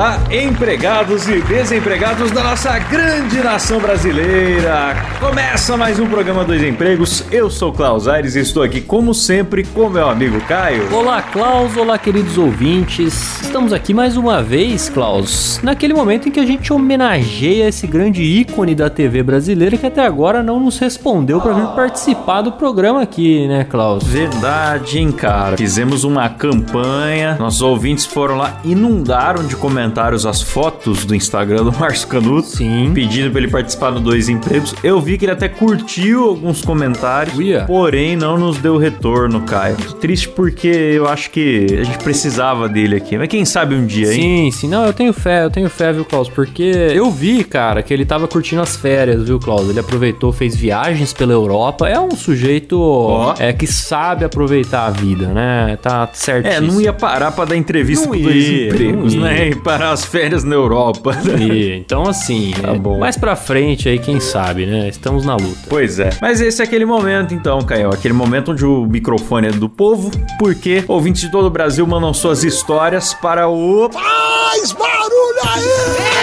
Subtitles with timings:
[0.00, 4.96] Olá, empregados e desempregados da nossa grande nação brasileira!
[5.20, 7.22] Começa mais um programa Dois Empregos.
[7.30, 10.90] Eu sou Klaus Aires e estou aqui, como sempre, com meu amigo Caio.
[10.90, 11.76] Olá, Klaus.
[11.76, 13.42] Olá, queridos ouvintes.
[13.42, 18.22] Estamos aqui mais uma vez, Klaus, naquele momento em que a gente homenageia esse grande
[18.22, 23.02] ícone da TV brasileira que até agora não nos respondeu para vir participar do programa
[23.02, 24.04] aqui, né, Klaus?
[24.04, 25.58] Verdade, hein, cara?
[25.58, 31.72] Fizemos uma campanha, nossos ouvintes foram lá, inundaram de comentários as fotos do Instagram do
[31.78, 32.48] Márcio Canuto.
[32.48, 32.90] Sim.
[32.94, 34.74] Pedindo pra ele participar do Dois Empregos.
[34.82, 37.64] Eu vi que ele até curtiu alguns comentários, Uia.
[37.66, 39.76] porém não nos deu retorno, Caio.
[40.00, 43.16] Triste porque eu acho que a gente precisava dele aqui.
[43.18, 44.50] Mas quem sabe um dia, hein?
[44.50, 44.68] Sim, sim.
[44.68, 46.28] Não, eu tenho fé, eu tenho fé, viu, Klaus?
[46.28, 49.68] Porque eu vi, cara, que ele tava curtindo as férias, viu, Klaus?
[49.68, 51.88] Ele aproveitou, fez viagens pela Europa.
[51.88, 53.34] É um sujeito Ó.
[53.38, 55.78] é, que sabe aproveitar a vida, né?
[55.82, 56.46] Tá certo.
[56.46, 59.32] É, não ia parar pra dar entrevista Não pro Dois ia, Empregos, não ia.
[59.32, 59.48] né?
[59.48, 61.16] E parar as férias na Europa.
[61.40, 62.98] E, então, assim, Tá é, bom.
[62.98, 64.88] mais pra frente aí, quem sabe, né?
[64.88, 65.58] Estamos na luta.
[65.68, 66.10] Pois é.
[66.20, 67.88] Mas esse é aquele momento, então, Caio.
[67.88, 72.12] Aquele momento onde o microfone é do povo, porque ouvintes de todo o Brasil mandam
[72.12, 73.88] suas histórias para o.
[73.92, 76.19] Mais barulho aí!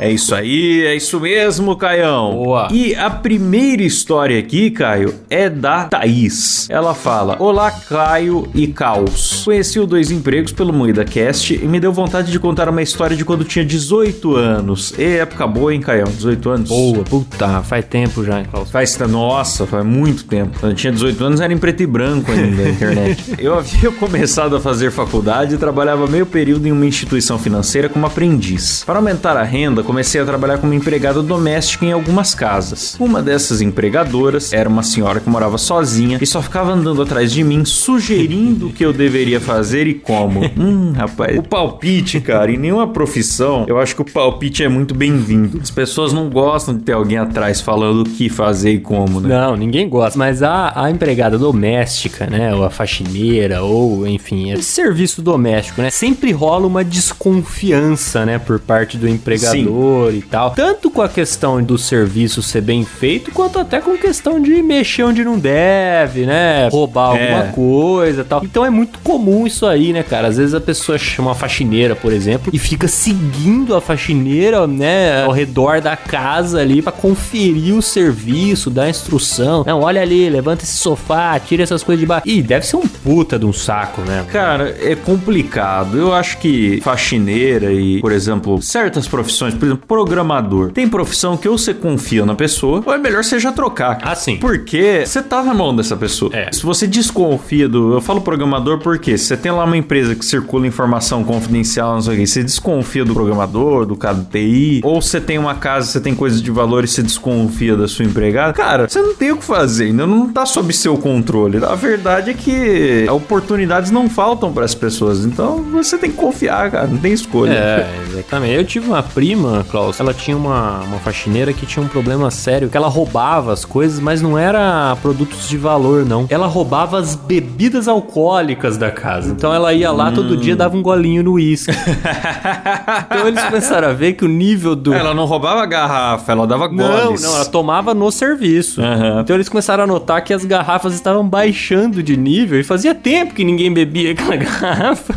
[0.00, 2.34] É isso aí, é isso mesmo, Caião.
[2.34, 2.68] Boa.
[2.70, 6.68] E a primeira história aqui, Caio, é da Thaís.
[6.70, 9.42] Ela fala: Olá, Caio e Caos.
[9.44, 13.16] Conheci o Dois Empregos pelo Moída Cast e me deu vontade de contar uma história
[13.16, 14.94] de quando tinha 18 anos.
[14.96, 16.06] E época boa, hein, Caião?
[16.06, 16.68] 18 anos?
[16.68, 18.70] Boa, puta, faz tempo já, hein, Klaus?
[18.70, 20.58] Faz, nossa, faz muito tempo.
[20.60, 23.34] Quando eu tinha 18 anos era em preto e branco ainda a internet.
[23.38, 28.06] eu havia começado a fazer faculdade e trabalhava meio período em uma instituição financeira como
[28.06, 28.84] aprendiz.
[28.84, 32.94] Para aumentar a renda, comecei a trabalhar como empregada doméstica em algumas casas.
[33.00, 37.42] Uma dessas empregadoras era uma senhora que morava sozinha e só ficava andando atrás de
[37.42, 40.42] mim, sugerindo o que eu deveria fazer e como.
[40.58, 44.94] hum, rapaz, o palpite, cara, em nenhuma profissão, eu acho que o palpite é muito
[44.94, 45.58] bem-vindo.
[45.62, 49.30] As pessoas não gostam de ter alguém atrás falando o que fazer e como, né?
[49.30, 50.18] Não, ninguém gosta.
[50.18, 52.54] Mas a, a empregada doméstica, né?
[52.54, 55.88] Ou a faxineira, ou enfim, esse serviço doméstico, né?
[55.88, 58.38] Sempre rola uma desconfiança, né?
[58.38, 59.77] Por parte do empregador
[60.12, 60.50] e tal.
[60.52, 65.02] Tanto com a questão do serviço ser bem feito, quanto até com questão de mexer
[65.02, 66.68] onde não deve, né?
[66.70, 67.32] Roubar É.
[67.32, 68.44] alguma coisa e tal.
[68.44, 70.28] Então é muito comum isso aí, né, cara?
[70.28, 75.24] Às vezes a pessoa chama uma faxineira, por exemplo, e fica seguindo a faxineira, né,
[75.24, 79.64] ao redor da casa ali pra conferir o serviço, dar instrução.
[79.66, 82.28] Não, olha ali, levanta esse sofá, tira essas coisas de baixo.
[82.28, 84.24] Ih, deve ser um puta de um saco, né?
[84.32, 85.96] Cara, é complicado.
[85.98, 90.70] Eu acho que faxineira e, por exemplo, certas profissões, por exemplo, programador.
[90.72, 93.98] Tem profissão que ou você confia na pessoa, ou é melhor você já trocar.
[94.02, 94.36] Ah, sim.
[94.36, 96.30] Porque você tá na mão dessa pessoa.
[96.34, 96.50] É.
[96.52, 97.94] Se você desconfia do.
[97.94, 102.02] Eu falo programador porque se você tem lá uma empresa que circula informação confidencial, não
[102.02, 105.54] sei o que, você desconfia do programador, do cara do TI, ou você tem uma
[105.54, 109.14] casa, você tem coisas de valor e você desconfia da sua empregada, cara, você não
[109.14, 111.58] tem o que fazer, ainda não tá sob seu controle.
[111.64, 116.70] A verdade é que oportunidades não faltam para as pessoas, então você tem que confiar,
[116.70, 117.52] cara, não tem escolha.
[117.52, 118.54] É, exatamente.
[118.54, 122.68] Eu tive uma prima, Klaus, ela tinha uma, uma faxineira que tinha um problema sério,
[122.68, 126.26] que ela roubava as coisas, mas não era produtos de valor, não.
[126.28, 129.30] Ela roubava as bebidas alcoólicas da casa.
[129.30, 131.72] Então ela ia lá todo dia dava um golinho no uísque.
[133.10, 134.92] então eles começaram a ver que o nível do...
[134.92, 137.22] Ela não roubava garrafa, ela dava Não, goles.
[137.22, 138.80] não, ela tomava no serviço.
[138.80, 139.20] Aham.
[139.22, 143.34] Então eles começaram a notar que as garrafas estavam baixando de nível e fazia tempo
[143.34, 145.14] que ninguém bebia aquela garrafa.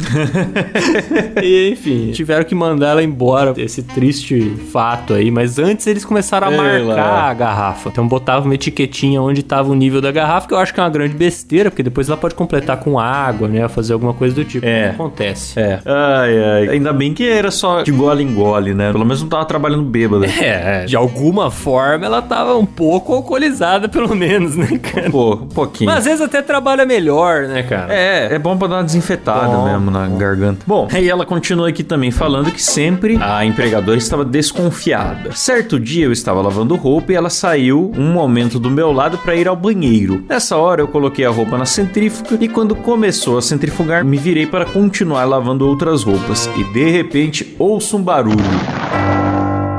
[1.41, 3.53] e enfim, tiveram que mandar ela embora.
[3.57, 7.29] Esse triste este fato aí, mas antes eles começaram a Ei marcar lá.
[7.29, 7.89] a garrafa.
[7.89, 10.83] Então botava uma etiquetinha onde tava o nível da garrafa, que eu acho que é
[10.83, 13.67] uma grande besteira, porque depois ela pode completar com água, né?
[13.67, 14.65] Fazer alguma coisa do tipo.
[14.65, 14.89] É.
[14.89, 15.59] Acontece.
[15.59, 15.79] É.
[15.85, 16.69] Ai, ai.
[16.69, 18.91] Ainda bem que era só de gole em gole, né?
[18.91, 20.25] Pelo menos não tava trabalhando bêbada.
[20.41, 25.09] É, de alguma forma ela tava um pouco alcoolizada, pelo menos, né, cara?
[25.09, 25.89] Pô, um pouquinho.
[25.89, 27.93] Mas às vezes até trabalha melhor, né, cara?
[27.93, 30.63] É, é bom pra dar uma desinfetada Bom, mesmo na garganta.
[30.65, 35.31] Bom, aí ela continua aqui também falando que sempre a empregadora estava desconfiada.
[35.31, 39.35] Certo dia eu estava lavando roupa e ela saiu um momento do meu lado para
[39.35, 40.25] ir ao banheiro.
[40.27, 44.45] Nessa hora eu coloquei a roupa na centrífuga e quando começou a centrifugar, me virei
[44.45, 48.80] para continuar lavando outras roupas e de repente ouço um barulho.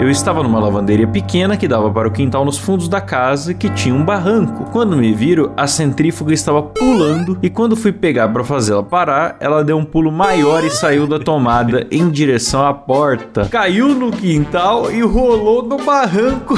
[0.02, 3.70] Eu estava numa lavanderia pequena que dava para o quintal nos fundos da casa que
[3.70, 4.64] tinha um barranco.
[4.72, 9.62] Quando me viram, a centrífuga estava pulando e quando fui pegar para fazê-la parar, ela
[9.62, 13.46] deu um pulo maior e saiu da tomada em direção à porta.
[13.48, 16.56] Caiu no quintal e rolou no barranco,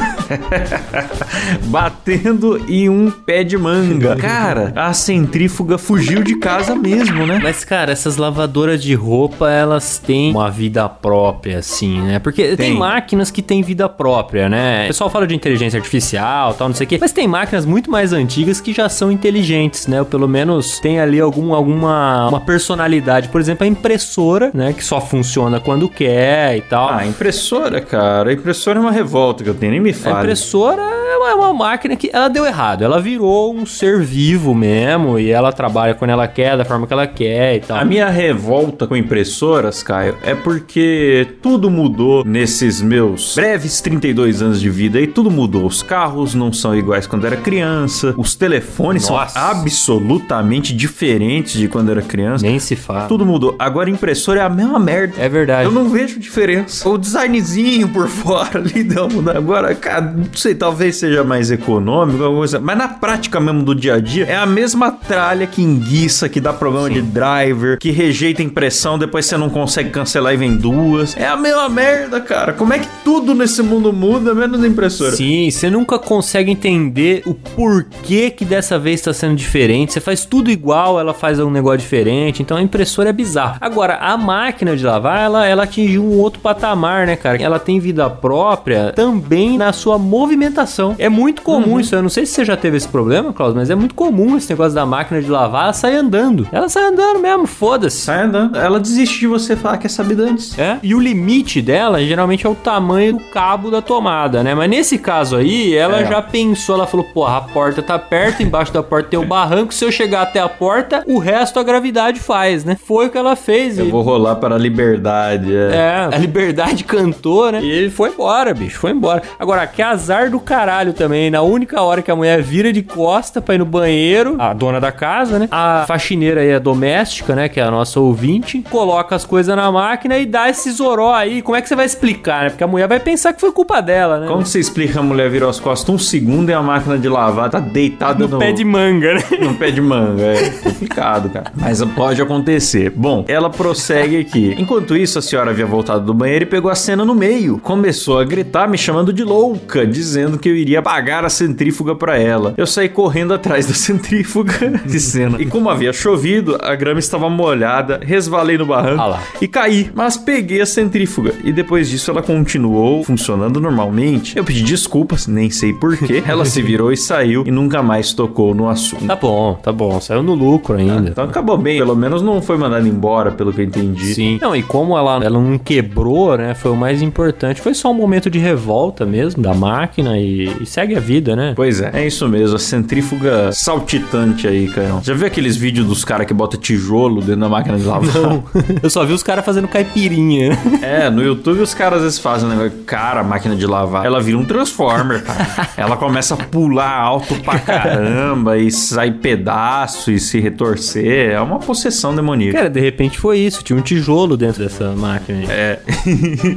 [1.68, 4.16] batendo em um pé de manga.
[4.16, 7.40] Cara, a centrífuga fugiu de casa mesmo, né?
[7.42, 12.18] Mas, cara, essas lavadoras de roupa, elas têm uma vida própria, assim, né?
[12.18, 12.78] Porque tem, Tem.
[12.78, 14.84] máquinas que têm vida própria, né?
[14.84, 16.98] O pessoal fala de inteligência artificial, tal, não sei o quê.
[17.00, 20.00] Mas tem máquinas muito mais antigas que já são inteligentes, né?
[20.00, 23.28] Ou pelo menos tem ali algum, alguma uma personalidade.
[23.28, 24.72] Por exemplo, a impressora, né?
[24.72, 26.88] Que só funciona quando quer e tal.
[26.90, 28.30] Ah, impressora, cara.
[28.30, 30.18] A impressora é uma revolta que eu tenho, nem me A fale.
[30.20, 30.82] impressora
[31.26, 32.82] é uma, é uma máquina que ela deu errado.
[32.82, 36.92] Ela virou um ser vivo mesmo e ela trabalha quando ela quer, da forma que
[36.92, 37.78] ela quer e tal.
[37.78, 44.60] A minha revolta com impressoras, Caio, é porque tudo mudou nesses meus breves 32 anos
[44.60, 45.66] de vida e tudo mudou.
[45.66, 49.34] Os carros não são iguais quando era criança, os telefones Nossa.
[49.34, 52.44] são absolutamente diferentes de quando era criança.
[52.44, 53.06] Nem se fala.
[53.06, 53.54] Tudo mudou.
[53.58, 55.14] Agora impressora é a mesma merda.
[55.18, 55.64] É verdade.
[55.64, 56.88] Eu não vejo diferença.
[56.88, 59.38] O designzinho por fora ali deu uma mudada.
[59.38, 62.58] Agora, cara, não sei, talvez seja mais econômico, alguma coisa.
[62.58, 66.40] Mas na prática mesmo do dia a dia, é a mesma tralha que enguiça, que
[66.40, 71.16] dá problema de driver, que rejeita impressão, depois você não consegue cancelar e vem duas.
[71.16, 72.52] É a mesma merda, cara.
[72.52, 75.12] Como é que tudo nesse mundo muda, menos a impressora?
[75.12, 79.92] Sim, você nunca consegue entender o porquê que dessa vez está sendo diferente.
[79.92, 82.42] Você faz tudo igual, ela faz um negócio diferente.
[82.42, 83.58] Então a impressora é bizarra.
[83.60, 87.40] Agora, a máquina de lavar, ela, ela atingiu um outro patamar, né, cara?
[87.40, 90.93] Ela tem vida própria também na sua movimentação.
[90.98, 91.94] É muito comum isso.
[91.94, 94.48] Eu não sei se você já teve esse problema, Klaus, mas é muito comum esse
[94.50, 95.64] negócio da máquina de lavar.
[95.64, 96.46] Ela sai andando.
[96.52, 97.98] Ela sai andando mesmo, foda-se.
[98.02, 98.56] Sai andando.
[98.56, 100.58] Ela desiste de você falar que é sabido antes.
[100.58, 100.78] É?
[100.82, 104.54] E o limite dela geralmente é o tamanho do cabo da tomada, né?
[104.54, 106.06] Mas nesse caso aí, ela É.
[106.06, 109.72] já pensou, ela falou: porra, a porta tá perto, embaixo da porta tem o barranco.
[109.74, 112.76] Se eu chegar até a porta, o resto a gravidade faz, né?
[112.84, 113.78] Foi o que ela fez.
[113.78, 115.54] Eu e- vou rolar para a liberdade.
[115.54, 115.74] É.
[115.74, 117.60] É, a liberdade cantou, né?
[117.62, 119.22] E ele foi embora, bicho, foi embora.
[119.38, 121.30] Agora, que azar do caralho também.
[121.30, 124.80] Na única hora que a mulher vira de costa pra ir no banheiro, a dona
[124.80, 125.48] da casa, né?
[125.50, 127.48] A faxineira aí, a doméstica, né?
[127.48, 131.42] Que é a nossa ouvinte, coloca as coisas na máquina e dá esse zoró aí.
[131.42, 132.50] Como é que você vai explicar, né?
[132.50, 134.26] Porque a mulher vai pensar que foi culpa dela, né?
[134.26, 137.50] Como você explica a mulher virou as costas um segundo e a máquina de lavar
[137.50, 139.22] tá deitada no pé de manga, né?
[139.40, 140.22] no pé de manga.
[140.22, 141.46] É complicado, cara.
[141.54, 142.90] Mas pode acontecer.
[142.90, 144.54] Bom, ela prossegue aqui.
[144.58, 147.58] Enquanto isso, a senhora havia voltado do banheiro e pegou a cena no meio.
[147.58, 152.18] Começou a gritar, me chamando de louca, dizendo que eu iria pagar a centrífuga pra
[152.18, 152.54] ela.
[152.56, 155.40] Eu saí correndo atrás da centrífuga de cena.
[155.40, 159.90] E como havia chovido, a grama estava molhada, resvalei no barranco Ah e caí.
[159.94, 161.34] Mas peguei a centrífuga.
[161.42, 164.36] E depois disso ela continuou funcionando normalmente.
[164.36, 166.22] Eu pedi desculpas, nem sei porquê.
[166.26, 169.06] Ela se virou e saiu e nunca mais tocou no assunto.
[169.06, 170.00] Tá bom, tá bom.
[170.00, 171.10] Saiu no lucro ainda.
[171.10, 174.14] Então acabou bem, pelo menos não foi mandada embora, pelo que eu entendi.
[174.14, 174.38] Sim.
[174.40, 176.54] Não, e como ela, ela não quebrou, né?
[176.54, 177.60] Foi o mais importante.
[177.60, 181.52] Foi só um momento de revolta mesmo da máquina e, e segue a vida, né?
[181.54, 185.00] Pois é, é isso mesmo, a centrífuga saltitante aí, Caião.
[185.02, 188.42] Já viu aqueles vídeos dos caras que botam tijolo dentro da máquina de lavar?
[188.82, 190.50] Eu só vi os caras fazendo caipirinha.
[190.50, 190.58] né?
[190.84, 192.72] É, no YouTube os caras às vezes fazem um negócio.
[192.84, 195.68] Cara, a máquina de lavar, ela vira um Transformer, cara.
[195.76, 201.30] ela começa a pular alto pra caramba e sai pedaço e se retorcer.
[201.32, 202.58] É uma possessão demoníaca.
[202.58, 203.62] Cara, de repente foi isso.
[203.62, 205.38] Tinha um tijolo dentro dessa máquina.
[205.38, 205.46] aí.
[205.48, 205.78] É.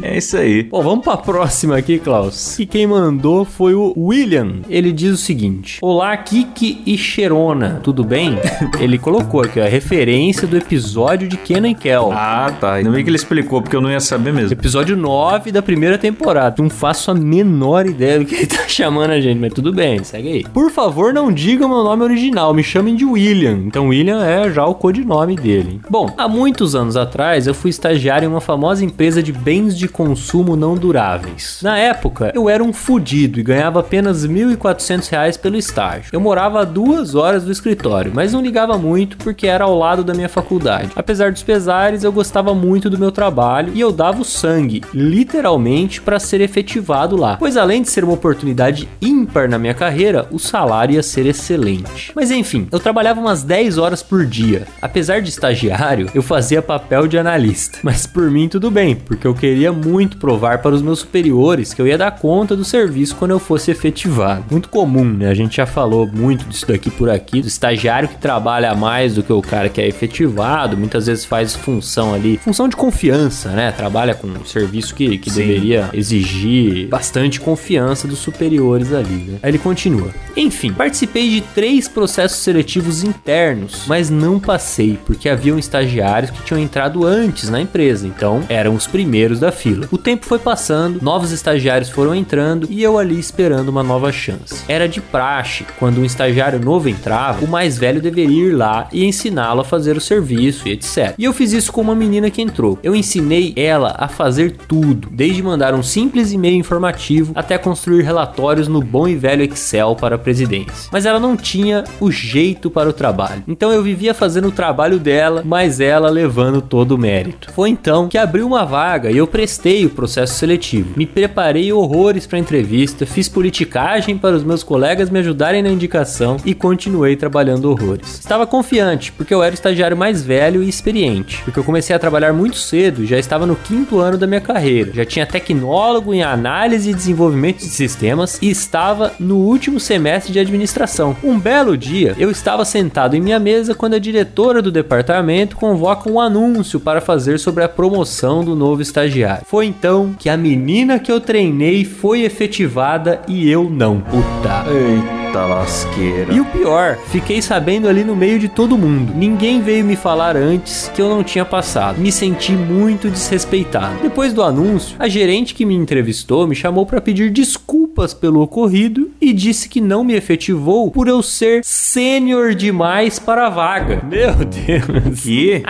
[0.03, 0.63] é isso aí.
[0.63, 2.59] Bom, vamos pra próxima aqui, Klaus.
[2.59, 8.03] E quem mandou foi o William, ele diz o seguinte: Olá, Kiki e Cherona, tudo
[8.03, 8.37] bem?
[8.79, 12.11] ele colocou aqui a referência do episódio de Kenan e Kel.
[12.13, 12.73] Ah, tá.
[12.73, 14.53] Ainda bem que ele explicou, porque eu não ia saber mesmo.
[14.53, 16.61] Episódio 9 da primeira temporada.
[16.61, 20.03] Não faço a menor ideia do que ele tá chamando a gente, mas tudo bem,
[20.03, 20.43] segue aí.
[20.43, 23.63] Por favor, não digam meu nome original, me chamem de William.
[23.65, 25.81] Então, William é já o codinome dele.
[25.89, 29.87] Bom, há muitos anos atrás eu fui estagiário em uma famosa empresa de bens de
[29.87, 31.61] consumo não duráveis.
[31.63, 36.09] Na época, eu era um fudido e ganhava apenas 1.400 reais pelo estágio.
[36.11, 40.03] Eu morava a duas horas do escritório, mas não ligava muito porque era ao lado
[40.03, 40.91] da minha faculdade.
[40.93, 46.01] Apesar dos pesares, eu gostava muito do meu trabalho e eu dava o sangue, literalmente,
[46.01, 47.37] para ser efetivado lá.
[47.37, 52.11] Pois além de ser uma oportunidade ímpar na minha carreira, o salário ia ser excelente.
[52.13, 54.67] Mas enfim, eu trabalhava umas 10 horas por dia.
[54.81, 57.79] Apesar de estagiário, eu fazia papel de analista.
[57.81, 61.81] Mas por mim tudo bem, porque eu queria muito provar para os meus superiores que
[61.81, 64.45] eu ia dar conta do serviço quando eu fosse efetivado.
[64.49, 65.29] Muito comum, né?
[65.29, 69.23] A gente já falou muito disso daqui por aqui, do estagiário que trabalha mais do
[69.23, 73.71] que o cara que é efetivado, muitas vezes faz função ali, função de confiança, né?
[73.71, 79.39] Trabalha com um serviço que, que deveria exigir bastante confiança dos superiores ali, né?
[79.43, 80.09] Aí ele continua.
[80.35, 86.59] Enfim, participei de três processos seletivos internos, mas não passei, porque haviam estagiários que tinham
[86.59, 89.87] entrado antes na empresa, então eram os primeiros da fila.
[89.91, 94.63] O tempo foi passando, novos estagiários foram entrando e eu ali esperando uma nova chance.
[94.67, 99.05] Era de praxe, quando um estagiário novo entrava, o mais velho deveria ir lá e
[99.05, 101.13] ensiná-lo a fazer o serviço e etc.
[101.17, 102.79] E eu fiz isso com uma menina que entrou.
[102.83, 108.67] Eu ensinei ela a fazer tudo, desde mandar um simples e-mail informativo até construir relatórios
[108.67, 110.89] no bom e velho Excel para a presidência.
[110.91, 113.43] Mas ela não tinha o jeito para o trabalho.
[113.47, 117.51] Então eu vivia fazendo o trabalho dela, mas ela levando todo o mérito.
[117.53, 120.93] Foi então que abriu uma vaga e eu prestei o processo seletivo.
[120.95, 123.27] Me preparei horrores para a entrevista, fiz
[123.65, 128.19] para os meus colegas me ajudarem na indicação e continuei trabalhando horrores.
[128.19, 131.99] Estava confiante, porque eu era o estagiário mais velho e experiente, porque eu comecei a
[131.99, 136.23] trabalhar muito cedo, já estava no quinto ano da minha carreira, já tinha tecnólogo em
[136.23, 141.15] análise e desenvolvimento de sistemas e estava no último semestre de administração.
[141.23, 146.09] Um belo dia, eu estava sentado em minha mesa quando a diretora do departamento convoca
[146.09, 149.45] um anúncio para fazer sobre a promoção do novo estagiário.
[149.45, 153.99] Foi então que a menina que eu treinei foi efetivada e eu não.
[153.99, 154.65] Puta.
[154.69, 156.33] Eita lasqueira.
[156.33, 159.13] E o pior, fiquei sabendo ali no meio de todo mundo.
[159.13, 161.99] Ninguém veio me falar antes que eu não tinha passado.
[161.99, 164.01] Me senti muito desrespeitado.
[164.01, 169.09] Depois do anúncio, a gerente que me entrevistou me chamou para pedir desculpas pelo ocorrido
[169.19, 174.01] e disse que não me efetivou por eu ser sênior demais para a vaga.
[174.07, 175.21] Meu Deus.
[175.21, 175.63] Que?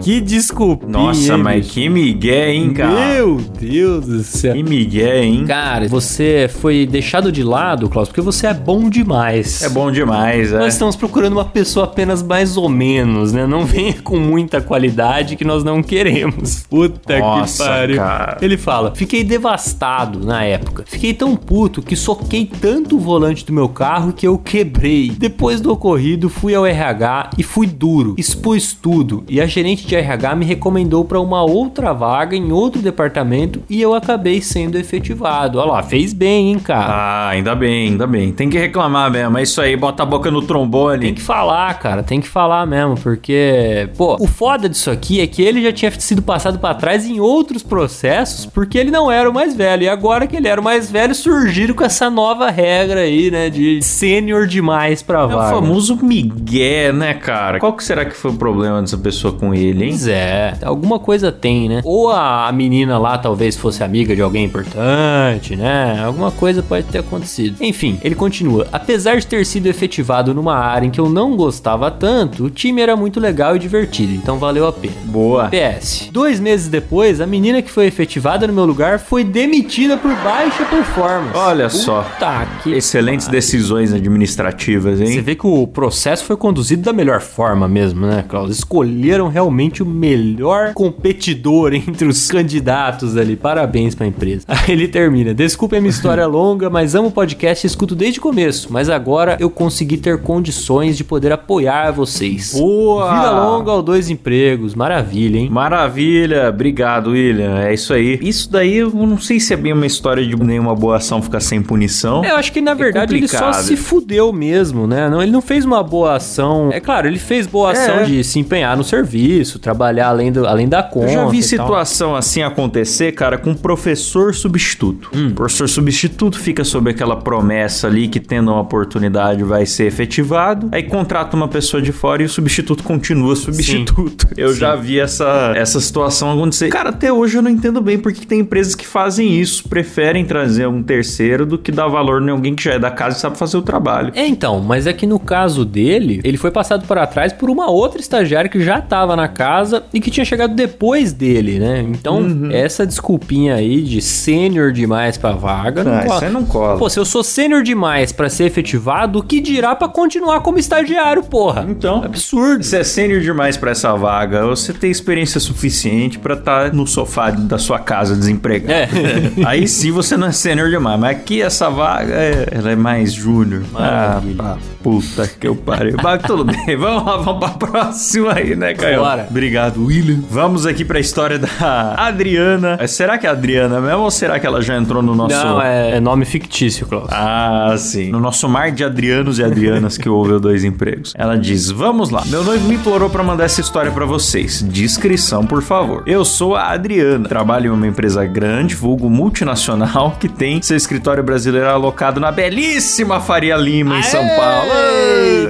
[0.00, 0.86] Que desculpa.
[0.86, 2.92] Nossa, mas que migué, hein, cara?
[3.14, 4.54] Meu Deus do céu.
[4.54, 5.44] Que migué, hein?
[5.46, 9.62] Cara, você foi deixado de lado, Klaus, porque você é bom demais.
[9.62, 10.58] É bom demais, é.
[10.58, 13.46] Nós estamos procurando uma pessoa apenas mais ou menos, né?
[13.46, 16.64] Não venha com muita qualidade que nós não queremos.
[16.68, 17.96] Puta Nossa, que pariu.
[17.96, 18.38] cara.
[18.40, 20.84] Ele fala: Fiquei devastado na época.
[20.86, 25.10] Fiquei tão puto que soquei tanto o volante do meu carro que eu quebrei.
[25.10, 28.14] Depois do ocorrido, fui ao RH e fui duro.
[28.18, 29.24] Expus tudo.
[29.28, 33.80] E a gerente de RH me recomendou para uma outra vaga em outro departamento e
[33.80, 35.58] eu acabei sendo efetivado.
[35.58, 36.92] Olha lá, fez bem, hein, cara.
[36.92, 38.32] Ah, ainda bem, ainda bem.
[38.32, 39.38] Tem que reclamar mesmo.
[39.38, 41.06] É isso aí, bota a boca no trombone.
[41.06, 45.26] Tem que falar, cara, tem que falar mesmo, porque, pô, o foda disso aqui é
[45.26, 49.28] que ele já tinha sido passado pra trás em outros processos, porque ele não era
[49.28, 49.84] o mais velho.
[49.84, 51.14] E agora que ele era o mais velho,
[51.62, 55.54] surgiram com essa nova regra aí, né, de sênior demais pra É o vaga.
[55.54, 57.58] famoso migué, né, cara?
[57.60, 59.90] Qual que será que foi o problema dessa pessoa com ele, hein?
[59.90, 61.80] Pois é, alguma coisa tem, né?
[61.84, 66.02] Ou a a menina lá talvez fosse amiga de alguém importante, né?
[66.04, 67.56] Alguma coisa pode ter acontecido.
[67.60, 68.66] Enfim, ele continua.
[68.72, 72.80] Apesar de ter sido efetivado numa área em que eu não gostava tanto, o time
[72.82, 74.94] era muito legal e divertido, então valeu a pena.
[75.04, 75.48] Boa.
[75.50, 76.08] PS.
[76.10, 80.64] Dois meses depois, a menina que foi efetivada no meu lugar foi demitida por baixa
[80.64, 81.36] performance.
[81.52, 82.02] Olha só.
[82.18, 85.20] Tá, que Excelentes decisões administrativas, você hein?
[85.20, 88.50] vê que o processo foi conduzido da melhor forma mesmo, né, Klaus?
[88.50, 93.36] Escolheram realmente o melhor competidor entre os candidatos ali.
[93.36, 94.44] Parabéns pra empresa.
[94.48, 95.34] Aí ele termina.
[95.34, 98.68] Desculpe a minha história longa, mas amo o podcast e escuto desde o começo.
[98.70, 102.54] Mas agora eu consegui ter condições de poder apoiar vocês.
[102.54, 103.14] Boa!
[103.14, 104.74] Vida longa ao dois empregos.
[104.74, 105.50] Maravilha, hein?
[105.50, 107.58] Maravilha, obrigado, William.
[107.58, 108.18] É isso aí.
[108.22, 111.41] Isso daí eu não sei se é bem uma história de nenhuma boa ação ficar
[111.42, 112.24] sem punição.
[112.24, 115.08] Eu acho que na verdade ele só se fudeu mesmo, né?
[115.08, 116.70] Não, ele não fez uma boa ação.
[116.72, 118.04] É claro, ele fez boa ação É.
[118.04, 121.06] de se empenhar no serviço, trabalhar além, do, além da conta.
[121.08, 121.66] Eu já vi e tal.
[121.66, 125.10] situação assim acontecer, cara, com professor substituto.
[125.14, 125.28] Hum.
[125.28, 130.68] O professor substituto fica sob aquela promessa ali que tendo uma oportunidade vai ser efetivado.
[130.72, 134.28] Aí contrata uma pessoa de fora e o substituto continua substituto.
[134.36, 136.68] Eu já vi essa, essa situação acontecer.
[136.68, 140.24] Cara, até hoje eu não entendo bem porque que tem empresas que fazem isso, preferem
[140.24, 143.20] trazer um terceiro do que dar valor em alguém que já é da casa e
[143.20, 144.12] sabe fazer o trabalho.
[144.14, 147.70] É, então, mas é que no caso dele, ele foi passado para trás por uma
[147.70, 151.80] outra estagiária que já tava na casa e que tinha chegado depois dele, né?
[151.88, 152.50] Então, Uhum.
[152.52, 156.16] essa desculpinha aí de sênior demais pra vaga, Ah, cola.
[156.16, 156.78] isso aí não cola.
[156.78, 160.58] Pô, se eu sou sênior demais pra ser efetivado, o que dirá pra continuar como
[160.58, 161.66] estagiário, porra?
[161.68, 162.62] Então, Absurdo.
[162.64, 167.30] Você é sênior demais pra essa vaga, você tem experiência suficiente pra estar no sofá
[167.30, 168.72] da sua casa desempregado.
[168.72, 168.88] É.
[169.46, 173.12] Aí sim você não é sênior demais, mas aqui essa vaga é, ela é mais
[173.12, 173.62] júnior.
[173.74, 174.58] Ah, Maravilha.
[174.82, 175.96] puta que eu pariu.
[176.02, 179.00] Mas tudo bem, vamos lá, vamos pra próxima aí, né, Caio?
[179.00, 179.26] Bora.
[179.30, 180.20] Obrigado, William.
[180.30, 182.86] Vamos aqui pra história da Adriana.
[182.88, 185.34] Será que é a Adriana mesmo ou será que ela já entrou no nosso...
[185.34, 187.08] Não, é, é nome fictício, Klaus.
[187.10, 188.10] Ah, sim.
[188.10, 191.12] No nosso mar de Adrianos e Adrianas que houve dois empregos.
[191.16, 192.22] Ela diz: Vamos lá.
[192.26, 194.62] Meu noivo me implorou pra mandar essa história pra vocês.
[194.62, 196.02] Descrição, por favor.
[196.06, 197.28] Eu sou a Adriana.
[197.28, 203.20] Trabalho em uma empresa grande, vulgo multinacional, que tem seu escritório brasileiro alocado na belíssima
[203.20, 204.70] Faria Lima, em São Paulo.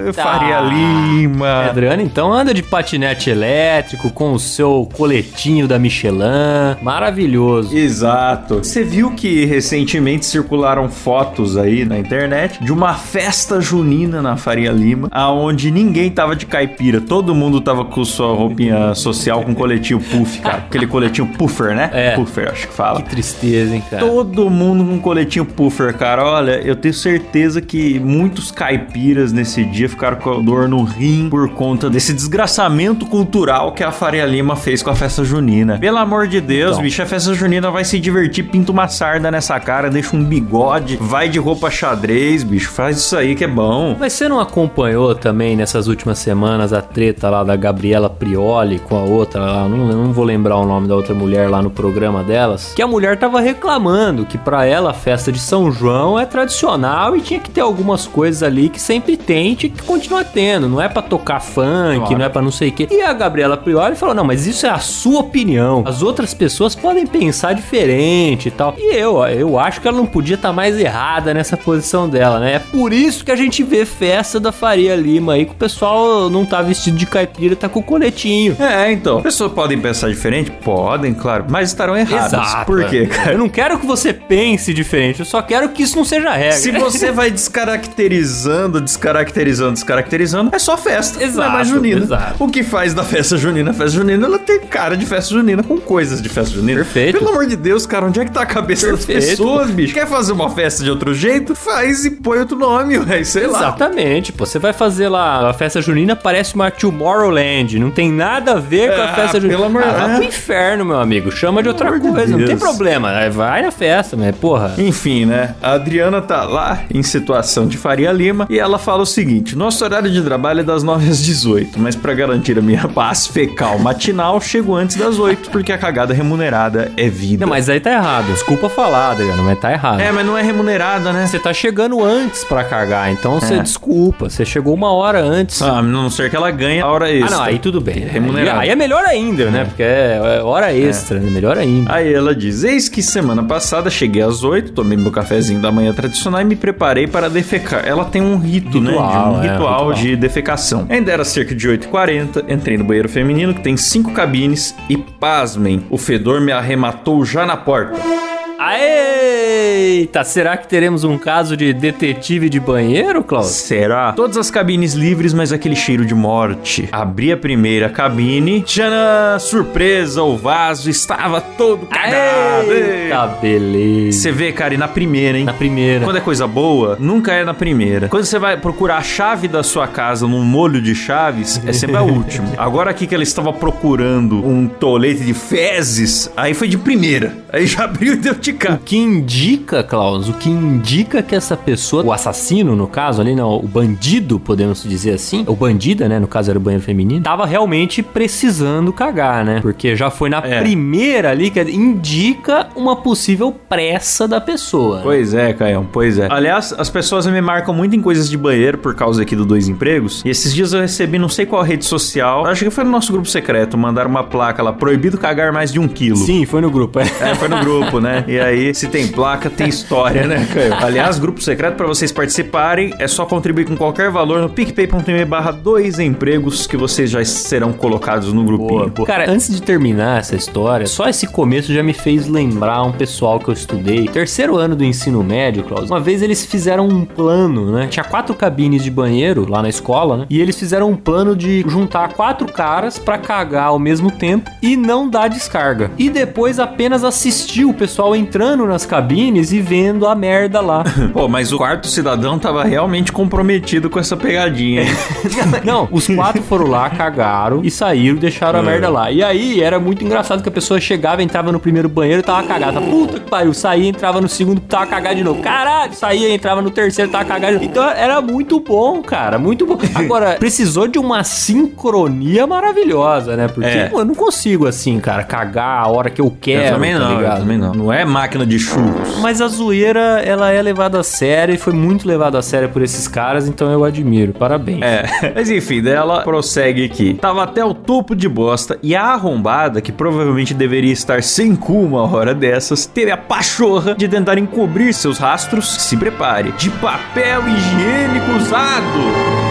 [0.06, 0.22] Eita!
[0.22, 1.46] Faria Lima.
[1.46, 6.76] A Adriana, então, anda de patinete elétrico com o seu coletinho da Michelin.
[6.82, 7.76] Maravilhoso.
[7.76, 8.58] Exato.
[8.58, 14.72] Você viu que recentemente circularam fotos aí na internet de uma festa junina na Faria
[14.72, 20.00] Lima, aonde ninguém tava de caipira, todo mundo tava com sua roupinha social com coletinho
[20.00, 20.58] puff, cara.
[20.58, 21.90] Aquele coletinho puffer, né?
[21.92, 22.10] É.
[22.16, 23.02] Puffer, acho que fala.
[23.02, 24.04] Que tristeza, hein, cara.
[24.04, 26.24] Todo mundo com coletinho puffer, cara.
[26.24, 31.48] Olha, eu tenho certeza que muitos caipiras nesse dia ficaram com dor no rim por
[31.50, 35.78] conta desse desgraçamento cultural que a Faria Lima fez com a festa junina.
[35.78, 36.82] Pelo amor de Deus, Então.
[36.82, 40.96] bicho, a festa junina vai se divertir, pinta uma sarda nessa cara, deixa um bigode,
[41.00, 43.96] vai de roupa xadrez, bicho, faz isso aí que é bom.
[43.98, 48.96] Mas você não acompanhou também nessas últimas semanas a treta lá da Gabriela Prioli com
[48.96, 49.68] a outra lá?
[49.68, 52.72] Não, não vou lembrar o nome da outra mulher lá no programa delas.
[52.74, 57.16] Que a mulher tava reclamando que pra ela a festa de São João é tradicional
[57.16, 60.68] e tinha que ter algumas coisas ali que sempre tem e tinha que continuar tendo.
[60.68, 62.18] Não é pra tocar funk, Claro.
[62.18, 62.86] não é pra não sei o quê.
[62.90, 65.82] E a Gabriela Prioli falou: não, mas isso é a sua opinião.
[65.86, 68.74] As outras pessoas podem pensar diferente e tal.
[68.78, 72.54] E eu, eu acho que ela não podia estar mais errada nessa posição dela, né?
[72.54, 76.28] É por isso que a gente vê festa da Faria Lima aí, que o pessoal
[76.28, 78.56] não tá vestido de caipira, tá com o coletinho.
[78.60, 79.22] É, então.
[79.22, 80.50] Pessoas podem pensar diferente?
[80.50, 82.54] Podem, claro, mas estarão erradas.
[82.66, 83.32] Por quê, cara?
[83.32, 86.52] Eu não quero que você pense diferente, eu só quero que isso não seja regra.
[86.52, 91.16] Se você vai descaracterizando, descaracterizando, descaracterizando, é só festa.
[91.18, 92.00] não é Exato, mais junina.
[92.02, 92.44] exato.
[92.44, 95.62] O que faz da festa junina a festa junina, ela tem cara de festa junina
[95.62, 96.82] com coisas de festa junina.
[96.82, 97.18] Perfeito.
[97.18, 99.18] Pelo amor de Deus, cara, onde é que tá a cabeça Perfeito.
[99.20, 99.94] das pessoas, bicho?
[99.94, 101.54] Quer fazer uma festa de outro jeito?
[101.54, 103.58] Faz e põe outro nome, ué, sei lá.
[103.58, 104.44] Exatamente, pô.
[104.44, 107.78] Você vai fazer lá a festa junina, parece uma Tomorrowland.
[107.78, 109.58] Não tem nada a ver com a Ah, festa junina.
[109.58, 110.14] pelo amor- ah, vai é.
[110.16, 111.30] pro inferno, meu amigo.
[111.30, 112.26] Chama de outra amor de coisa.
[112.32, 112.60] não tem Deus.
[112.60, 113.12] problema.
[113.30, 114.74] Vai na festa, mas porra.
[114.78, 115.54] Enfim, né?
[115.62, 119.84] A Adriana tá lá em situação de Faria Lima e ela fala o seguinte: nosso
[119.84, 123.78] horário de trabalho é das 9 às 18, mas pra garantir a minha paz fecal
[123.78, 127.44] matinal, chego antes das 8, porque a cagada remunerada é vida.
[127.44, 128.26] Não, mas aí tá errado.
[128.32, 130.00] Desculpa falar, Adriano, mas tá errado.
[130.00, 131.26] É, mas não é remunerada, né?
[131.26, 133.58] Você tá chegando antes pra cagar, então você É.
[133.62, 134.28] desculpa.
[134.30, 135.60] Você chegou uma hora antes.
[135.62, 137.36] Ah, a não ser que ela ganhe a hora Ah, extra.
[137.36, 138.00] não, aí tudo bem.
[138.00, 138.60] Remunerado.
[138.60, 139.64] Aí, aí é melhor ainda, né?
[139.64, 141.30] Porque é, é hora extra, né?
[141.30, 141.92] Melhor ainda.
[141.92, 145.92] Aí ela diz: Eis que semana passada cheguei às 8, tomei meu cafezinho da manhã
[145.92, 147.86] tradicional e me preparei para defecar.
[147.86, 148.92] Ela tem um rito, né?
[148.92, 149.92] De Ritual, um é, ritual, ritual.
[149.92, 150.86] de defecação.
[150.88, 155.84] Ainda era cerca de 8h40, entrei no banheiro feminino que tem cinco cabines e pasmem,
[155.90, 158.31] o fedor me arrematou já na porta.
[158.70, 163.46] Eita, será que teremos um caso de detetive de banheiro, Klaus?
[163.46, 164.12] Será?
[164.12, 166.88] Todas as cabines livres, mas aquele cheiro de morte.
[166.92, 172.70] Abri a primeira cabine, tchanã, surpresa, o vaso estava todo cagado.
[172.72, 174.20] Eita, beleza.
[174.20, 175.44] Você vê, cara, e na primeira, hein?
[175.44, 176.04] Na primeira.
[176.04, 178.08] Quando é coisa boa, nunca é na primeira.
[178.08, 181.96] Quando você vai procurar a chave da sua casa num molho de chaves, é sempre
[181.96, 182.48] a última.
[182.56, 187.41] Agora aqui que ela estava procurando um tolete de fezes, aí foi de primeira.
[187.52, 191.54] Aí já abriu e deu de O que indica Klaus, o que indica que essa
[191.56, 196.18] pessoa, o assassino, no caso ali, não, o bandido, podemos dizer assim, o bandida, né,
[196.18, 199.60] no caso era o banheiro feminino, tava realmente precisando cagar, né?
[199.60, 200.60] Porque já foi na É.
[200.60, 204.96] primeira ali que indica uma possível pressa da pessoa.
[204.96, 205.02] né?
[205.02, 206.28] Pois é, Caião, pois é.
[206.30, 209.68] Aliás, as pessoas me marcam muito em coisas de banheiro por causa aqui do Dois
[209.68, 210.22] Empregos.
[210.24, 213.12] E esses dias eu recebi não sei qual rede social, acho que foi no nosso
[213.12, 216.16] grupo secreto, mandaram uma placa lá, proibido cagar mais de um quilo.
[216.16, 216.98] Sim, foi no grupo.
[216.98, 217.04] É.
[217.42, 218.24] Foi no grupo, né?
[218.28, 220.74] E aí, se tem placa, tem história, né, Caio?
[220.74, 225.50] Aliás, grupo secreto, pra vocês participarem, é só contribuir com qualquer valor no picpay.me barra
[225.50, 228.68] dois empregos que vocês já serão colocados no grupinho.
[228.68, 229.06] Boa, boa.
[229.06, 233.40] Cara, antes de terminar essa história, só esse começo já me fez lembrar um pessoal
[233.40, 234.06] que eu estudei.
[234.06, 235.90] Terceiro ano do ensino médio, Klaus.
[235.90, 237.88] Uma vez eles fizeram um plano, né?
[237.88, 240.26] Tinha quatro cabines de banheiro lá na escola, né?
[240.30, 244.76] E eles fizeram um plano de juntar quatro caras pra cagar ao mesmo tempo e
[244.76, 245.90] não dar descarga.
[245.98, 247.31] E depois apenas assistir
[247.66, 250.84] o pessoal entrando nas cabines e vendo a merda lá.
[251.12, 254.84] Pô, mas o quarto cidadão tava realmente comprometido com essa pegadinha?
[255.64, 259.10] Não, os quatro foram lá, cagaram e saíram, deixaram a merda lá.
[259.10, 262.46] E aí era muito engraçado que a pessoa chegava, entrava no primeiro banheiro e tava
[262.46, 262.80] cagada.
[262.80, 265.40] Puta que pariu, saía, entrava no segundo, tava cagado de novo.
[265.42, 267.70] Caralho, saía, entrava no terceiro, tava cagado de novo.
[267.70, 269.78] Então era muito bom, cara, muito bom.
[269.94, 273.48] Agora, precisou de uma sincronia maravilhosa, né?
[273.48, 273.88] Porque É.
[273.88, 276.98] pô, eu não consigo assim, cara, cagar a hora que eu quero, eu também tá
[276.98, 277.40] não, eu ligado?
[277.40, 277.72] também não.
[277.72, 279.18] Não é máquina de churros.
[279.20, 282.82] Mas a zoeira, ela é levada a sério e foi muito levada a sério por
[282.82, 284.32] esses caras, então eu admiro.
[284.32, 284.82] Parabéns.
[284.82, 285.04] É,
[285.34, 287.14] mas enfim, daí ela prossegue aqui.
[287.14, 291.80] Tava até o topo de bosta e a arrombada, que provavelmente deveria estar sem cu
[291.80, 295.72] uma hora dessas, teve a pachorra de tentar encobrir seus rastros.
[295.82, 299.41] Se prepare, de papel higiênico usado.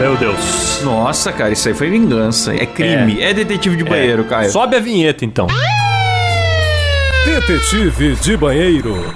[0.00, 0.80] Meu Deus.
[0.82, 2.54] Nossa, cara, isso aí foi vingança.
[2.54, 3.20] É crime.
[3.20, 4.50] É, detetive de banheiro, Caio.
[4.50, 5.46] Sobe a vinheta, então.
[7.26, 9.14] Detetive de banheiro.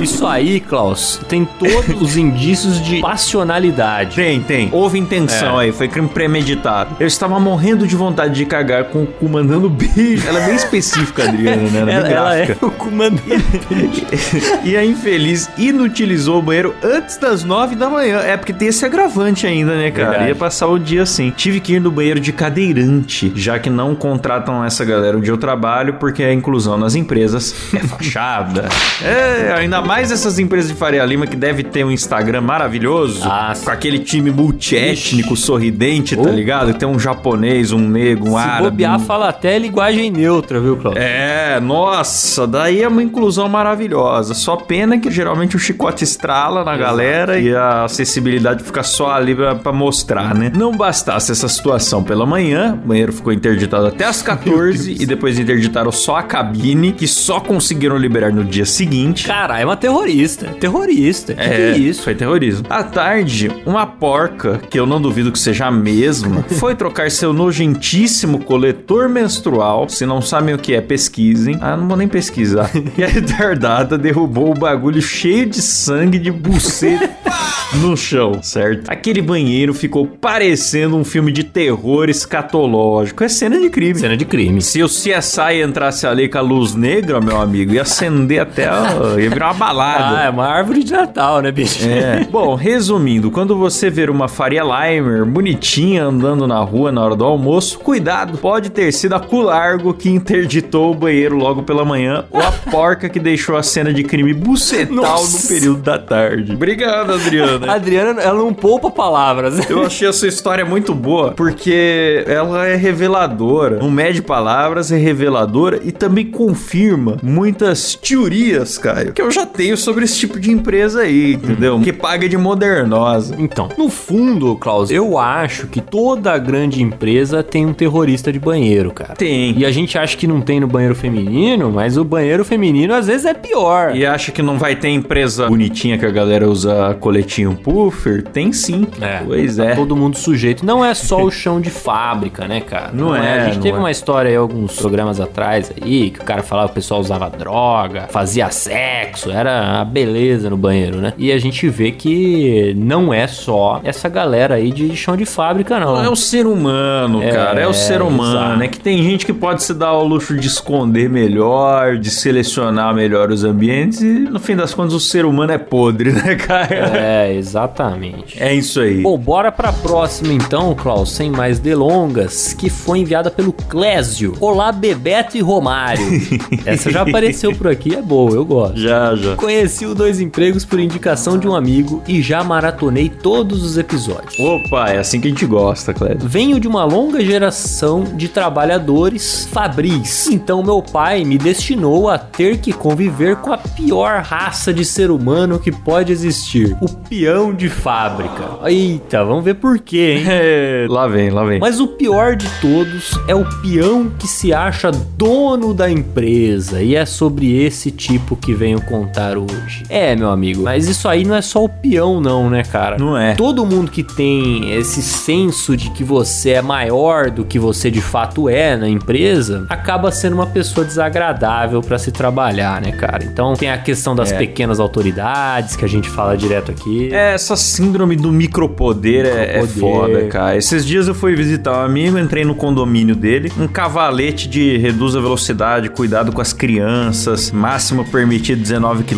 [0.00, 4.14] Isso aí, Klaus, tem todos os indícios de passionalidade.
[4.16, 4.68] Tem, tem.
[4.72, 5.64] Houve intenção É.
[5.64, 6.96] aí, foi crime premeditado.
[7.00, 10.26] Eu estava morrendo de vontade de cagar com o cu mandando beijo.
[10.26, 11.80] Ela é bem específica, Adriana, né?
[11.80, 14.06] Ela é Ela, bem ela é o comandante.
[14.64, 18.18] e a infeliz inutilizou o banheiro antes das nove da manhã.
[18.20, 20.10] É porque tem esse agravante ainda, né, cara?
[20.10, 20.28] Verdade.
[20.30, 21.30] Ia passar o dia assim.
[21.36, 25.36] Tive que ir no banheiro de cadeirante, já que não contratam essa galera onde eu
[25.36, 28.68] trabalho, porque a inclusão nas empresas é fachada.
[29.02, 33.54] é, ainda mais essas empresas de Faria Lima que deve ter um Instagram maravilhoso, Ah,
[33.64, 36.28] com aquele time multiétnico, sorridente, tá Oh.
[36.28, 36.74] ligado?
[36.74, 38.62] Tem um japonês, um negro, um Se árabe.
[38.64, 40.94] bobear, fala até linguagem neutra, viu, Klaus?
[40.98, 44.34] É, nossa, daí é uma inclusão maravilhosa.
[44.34, 49.34] Só pena que geralmente o chicote estrala na galera e a acessibilidade fica só ali
[49.34, 50.52] pra, pra mostrar, né?
[50.54, 55.38] Não bastasse essa situação pela manhã, o banheiro ficou interditado até as 14 e depois
[55.38, 59.26] interditaram só a cabine, que só conseguiram liberar no dia seguinte.
[59.26, 60.46] Caralho, é uma terrorista.
[60.60, 61.34] Terrorista.
[61.34, 62.02] Que, que É, é isso?
[62.02, 62.66] Foi terrorismo.
[62.68, 67.32] À tarde, uma porca, que eu não duvido que seja a mesma, foi trocar seu
[67.32, 69.88] nojentíssimo coletor menstrual.
[69.88, 71.58] Se não sabem o que é, pesquisem.
[71.60, 72.70] Ah, não vou nem pesquisar.
[72.98, 77.08] E a retardada derrubou o bagulho cheio de sangue de buceta
[77.80, 78.88] no chão, certo?
[78.88, 83.22] Aquele banheiro ficou parecendo um filme de terror escatológico.
[83.22, 83.98] É cena de crime.
[83.98, 84.60] Cena de crime.
[84.62, 89.16] Se o CSI entrasse ali com a luz negra, meu amigo, ia acender até a...
[89.18, 90.18] ia virar uma balada.
[90.18, 91.86] Ah, é uma árvore de Natal, né, bicho?
[91.86, 92.24] É.
[92.30, 97.24] Bom, resumindo, quando você ver uma Faria Limer bonitinha andando na rua na hora do
[97.24, 102.40] almoço, cuidado, pode ter sido a Culargo que interditou o banheiro logo pela manhã ou
[102.40, 105.42] a porca que deixou a cena de crime bucetal Nossa.
[105.42, 106.52] no período da tarde.
[106.52, 107.72] Obrigado, A Adriana.
[107.72, 109.58] Adriana, ela não poupa palavras.
[109.68, 113.78] Eu achei a sua história muito boa, porque ela é reveladora.
[113.78, 119.76] Não mede palavras, é reveladora e também confirma muitas teorias, Caio, que eu já tenho
[119.76, 121.80] sobre esse tipo de empresa aí, entendeu?
[121.80, 123.34] Que paga de modernosa.
[123.36, 128.92] Então, no fundo, Klaus, eu acho que toda grande empresa tem um terrorista de banheiro,
[128.92, 129.16] cara.
[129.16, 129.58] Tem.
[129.58, 133.08] E a gente acha que não tem no banheiro feminino, mas o banheiro feminino às
[133.08, 133.96] vezes é pior.
[133.96, 138.22] E acha que não vai ter empresa bonitinha que a galera usa coletinho puffer?
[138.22, 138.86] Tem sim.
[139.00, 139.74] É, Pois tá é.
[139.74, 140.64] todo mundo sujeito.
[140.64, 142.90] Não é só o chão de fábrica, né, cara?
[142.92, 143.80] Não é, A gente não teve é.
[143.80, 147.28] uma história aí alguns programas atrás aí que o cara falava que o pessoal usava
[147.28, 151.12] droga, fazia sexo, era era a beleza no banheiro, né?
[151.16, 155.80] E a gente vê que não é só essa galera aí de chão de fábrica,
[155.80, 156.02] não.
[156.04, 157.60] É o ser humano, É, cara.
[157.60, 158.38] É o ser humano.
[158.48, 158.62] exato.
[158.62, 162.94] É que tem gente que pode se dar ao luxo de esconder melhor, de selecionar
[162.94, 164.00] melhor os ambientes.
[164.00, 166.68] E no fim das contas, o ser humano é podre, né, cara?
[166.98, 168.40] É, exatamente.
[168.42, 169.02] É isso aí.
[169.02, 174.34] Bom, bora pra próxima então, Klaus, sem mais delongas, que foi enviada pelo Clésio.
[174.40, 176.04] Olá, Bebeto e Romário.
[176.66, 178.76] Essa já apareceu por aqui, é boa, eu gosto.
[178.78, 179.34] Já, já.
[179.38, 184.36] Conheci o Dois Empregos por indicação de um amigo e já maratonei todos os episódios.
[184.36, 186.28] Opa, é assim que a gente gosta, Clédio.
[186.28, 190.26] Venho de uma longa geração de trabalhadores fabris.
[190.26, 195.08] Então meu pai me destinou a ter que conviver com a pior raça de ser
[195.08, 198.58] humano que pode existir, o peão de fábrica.
[198.64, 200.24] Eita, vamos ver por quê, hein?
[200.40, 201.60] É, lá vem, lá vem.
[201.60, 206.82] Mas o pior de todos é o peão que se acha dono da empresa.
[206.82, 209.82] E é sobre esse tipo que venho contar hoje.
[209.88, 212.96] É, meu amigo, mas isso aí não é só o peão, não, né, cara?
[212.98, 213.34] Não é.
[213.34, 218.00] Todo mundo que tem esse senso de que você é maior do que você de
[218.00, 223.24] fato é na empresa, acaba sendo uma pessoa desagradável pra se trabalhar, né, cara?
[223.24, 224.38] Então tem a questão das É.
[224.38, 227.12] pequenas autoridades que a gente fala direto aqui.
[227.12, 230.16] É, essa síndrome do micropoder, é- é, Micropoder.
[230.16, 230.56] foda, cara.
[230.56, 235.16] Esses dias eu fui visitar um amigo, entrei no condomínio dele, um cavalete de reduz
[235.16, 239.17] a velocidade, cuidado com as crianças, máximo permitido 19 km,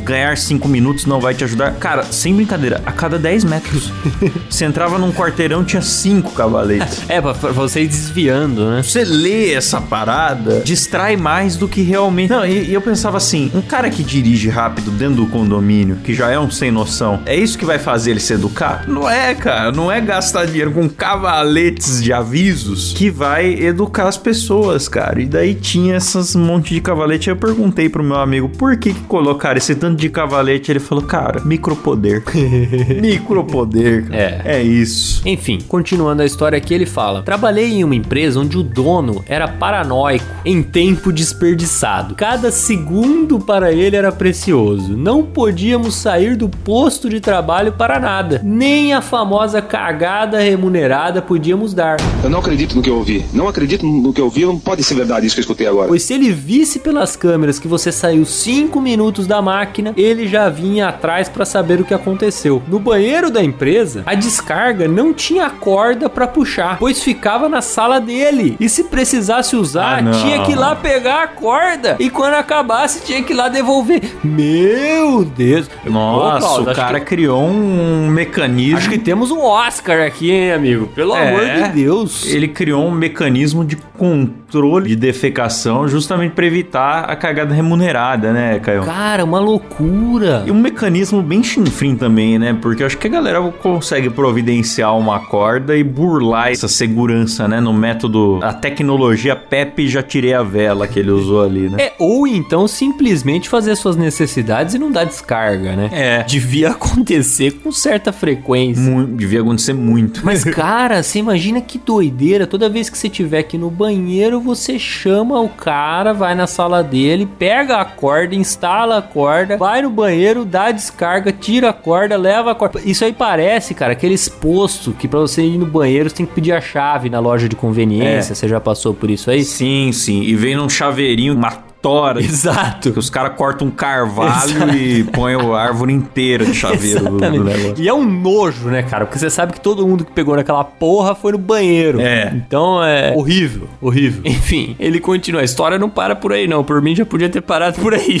[0.00, 1.74] ganhar 5 minutos não vai te ajudar.
[1.74, 3.92] Cara, sem brincadeira, a cada 10 metros.
[4.48, 7.00] Você entrava num quarteirão, tinha 5 cavaletes.
[7.10, 8.82] É, pra, pra você ir desviando, né?
[8.82, 12.30] Você lê essa parada, distrai mais do que realmente.
[12.30, 16.14] Não, e, e eu pensava assim: um cara que dirige rápido dentro do condomínio, que
[16.14, 18.84] já é um sem noção, é isso que vai fazer ele se educar?
[18.86, 19.72] Não é, cara.
[19.72, 25.20] Não é gastar dinheiro com cavaletes de avisos que vai educar as pessoas, cara.
[25.20, 27.28] E daí tinha essas monte de cavalete.
[27.28, 30.72] Eu perguntei pro meu amigo por que, que colocaram esse tanto de cavalete.
[30.72, 32.22] Ele falou, cara, micropoder.
[33.00, 34.42] micropoder, cara.
[34.44, 34.60] É.
[34.60, 35.20] É isso.
[35.26, 39.46] Enfim, continuando a história aqui, ele fala: Trabalhei em uma empresa onde o dono era
[39.46, 42.14] paranoico em tempo desperdiçado.
[42.14, 44.96] Cada segundo para ele era precioso.
[44.96, 48.40] Não podíamos sair do posto de trabalho para nada.
[48.42, 51.98] Nem a famosa cagada remunerada podíamos dar.
[52.24, 53.24] Eu não acredito no que eu ouvi.
[53.32, 54.46] Não acredito no que eu ouvi.
[54.46, 55.88] Não pode ser verdade isso que eu escutei agora.
[55.88, 60.48] Pois se ele visse pelas câmeras que você saiu 5 minutos da máquina, ele já
[60.50, 62.62] vinha atrás para saber o que aconteceu.
[62.68, 67.98] No banheiro da empresa, a descarga não tinha corda para puxar, pois ficava na sala
[68.00, 68.56] dele.
[68.60, 71.96] E se precisasse usar, Ah, tinha que ir lá pegar a corda.
[71.98, 74.02] E quando acabasse, tinha que ir lá devolver.
[74.22, 75.68] Meu Deus.
[75.86, 78.78] Nossa, Klaus, o cara que- criou um mecanismo.
[78.78, 80.86] Acho que temos um Oscar aqui, hein, amigo?
[80.88, 81.28] Pelo É.
[81.28, 82.26] amor de Deus.
[82.26, 88.58] Ele criou um mecanismo de controle de defecação justamente para evitar a cagada remunerada, né,
[88.58, 88.82] Caio?
[88.90, 90.42] Cara, uma loucura.
[90.44, 92.58] E um mecanismo bem chinfrim também, né?
[92.60, 97.60] Porque eu acho que a galera consegue providenciar uma corda e burlar essa segurança, né?
[97.60, 98.40] No método.
[98.42, 101.76] A tecnologia Pepe já tirei a vela que ele usou ali, né?
[101.80, 105.88] É, ou então simplesmente fazer suas necessidades e não dar descarga, né?
[105.92, 106.22] É.
[106.24, 108.82] Devia acontecer com certa frequência.
[108.82, 110.22] Mu- devia acontecer muito.
[110.24, 112.44] Mas, cara, você imagina que doideira.
[112.44, 116.82] Toda vez que você estiver aqui no banheiro, você chama o cara, vai na sala
[116.82, 121.72] dele, pega a corda, instala a corda, vai no banheiro, dá a descarga, tira a
[121.72, 122.80] corda, leva a corda.
[122.84, 126.34] Isso aí parece, cara, aqueles postos que pra você ir no banheiro você tem que
[126.34, 128.32] pedir a chave na loja de conveniência.
[128.32, 128.34] É.
[128.34, 129.44] Você já passou por isso aí?
[129.44, 130.22] Sim, sim.
[130.22, 132.20] E vem num chaveirinho, uma tora.
[132.22, 132.92] Exato.
[132.96, 137.44] Os caras cortam um carvalho e põem a árvore inteira de chaveiro do, do Exatamente.
[137.44, 137.84] negócio.
[137.84, 139.06] E é um nojo, né, cara?
[139.06, 142.00] Porque você sabe que todo mundo que pegou naquela porra foi no banheiro.
[142.00, 142.32] É.
[142.34, 144.22] Então é horrível, horrível.
[144.30, 145.40] Enfim, ele continua.
[145.40, 146.62] A história não para por aí, não.
[146.62, 148.20] Por mim já podia ter parado por aí,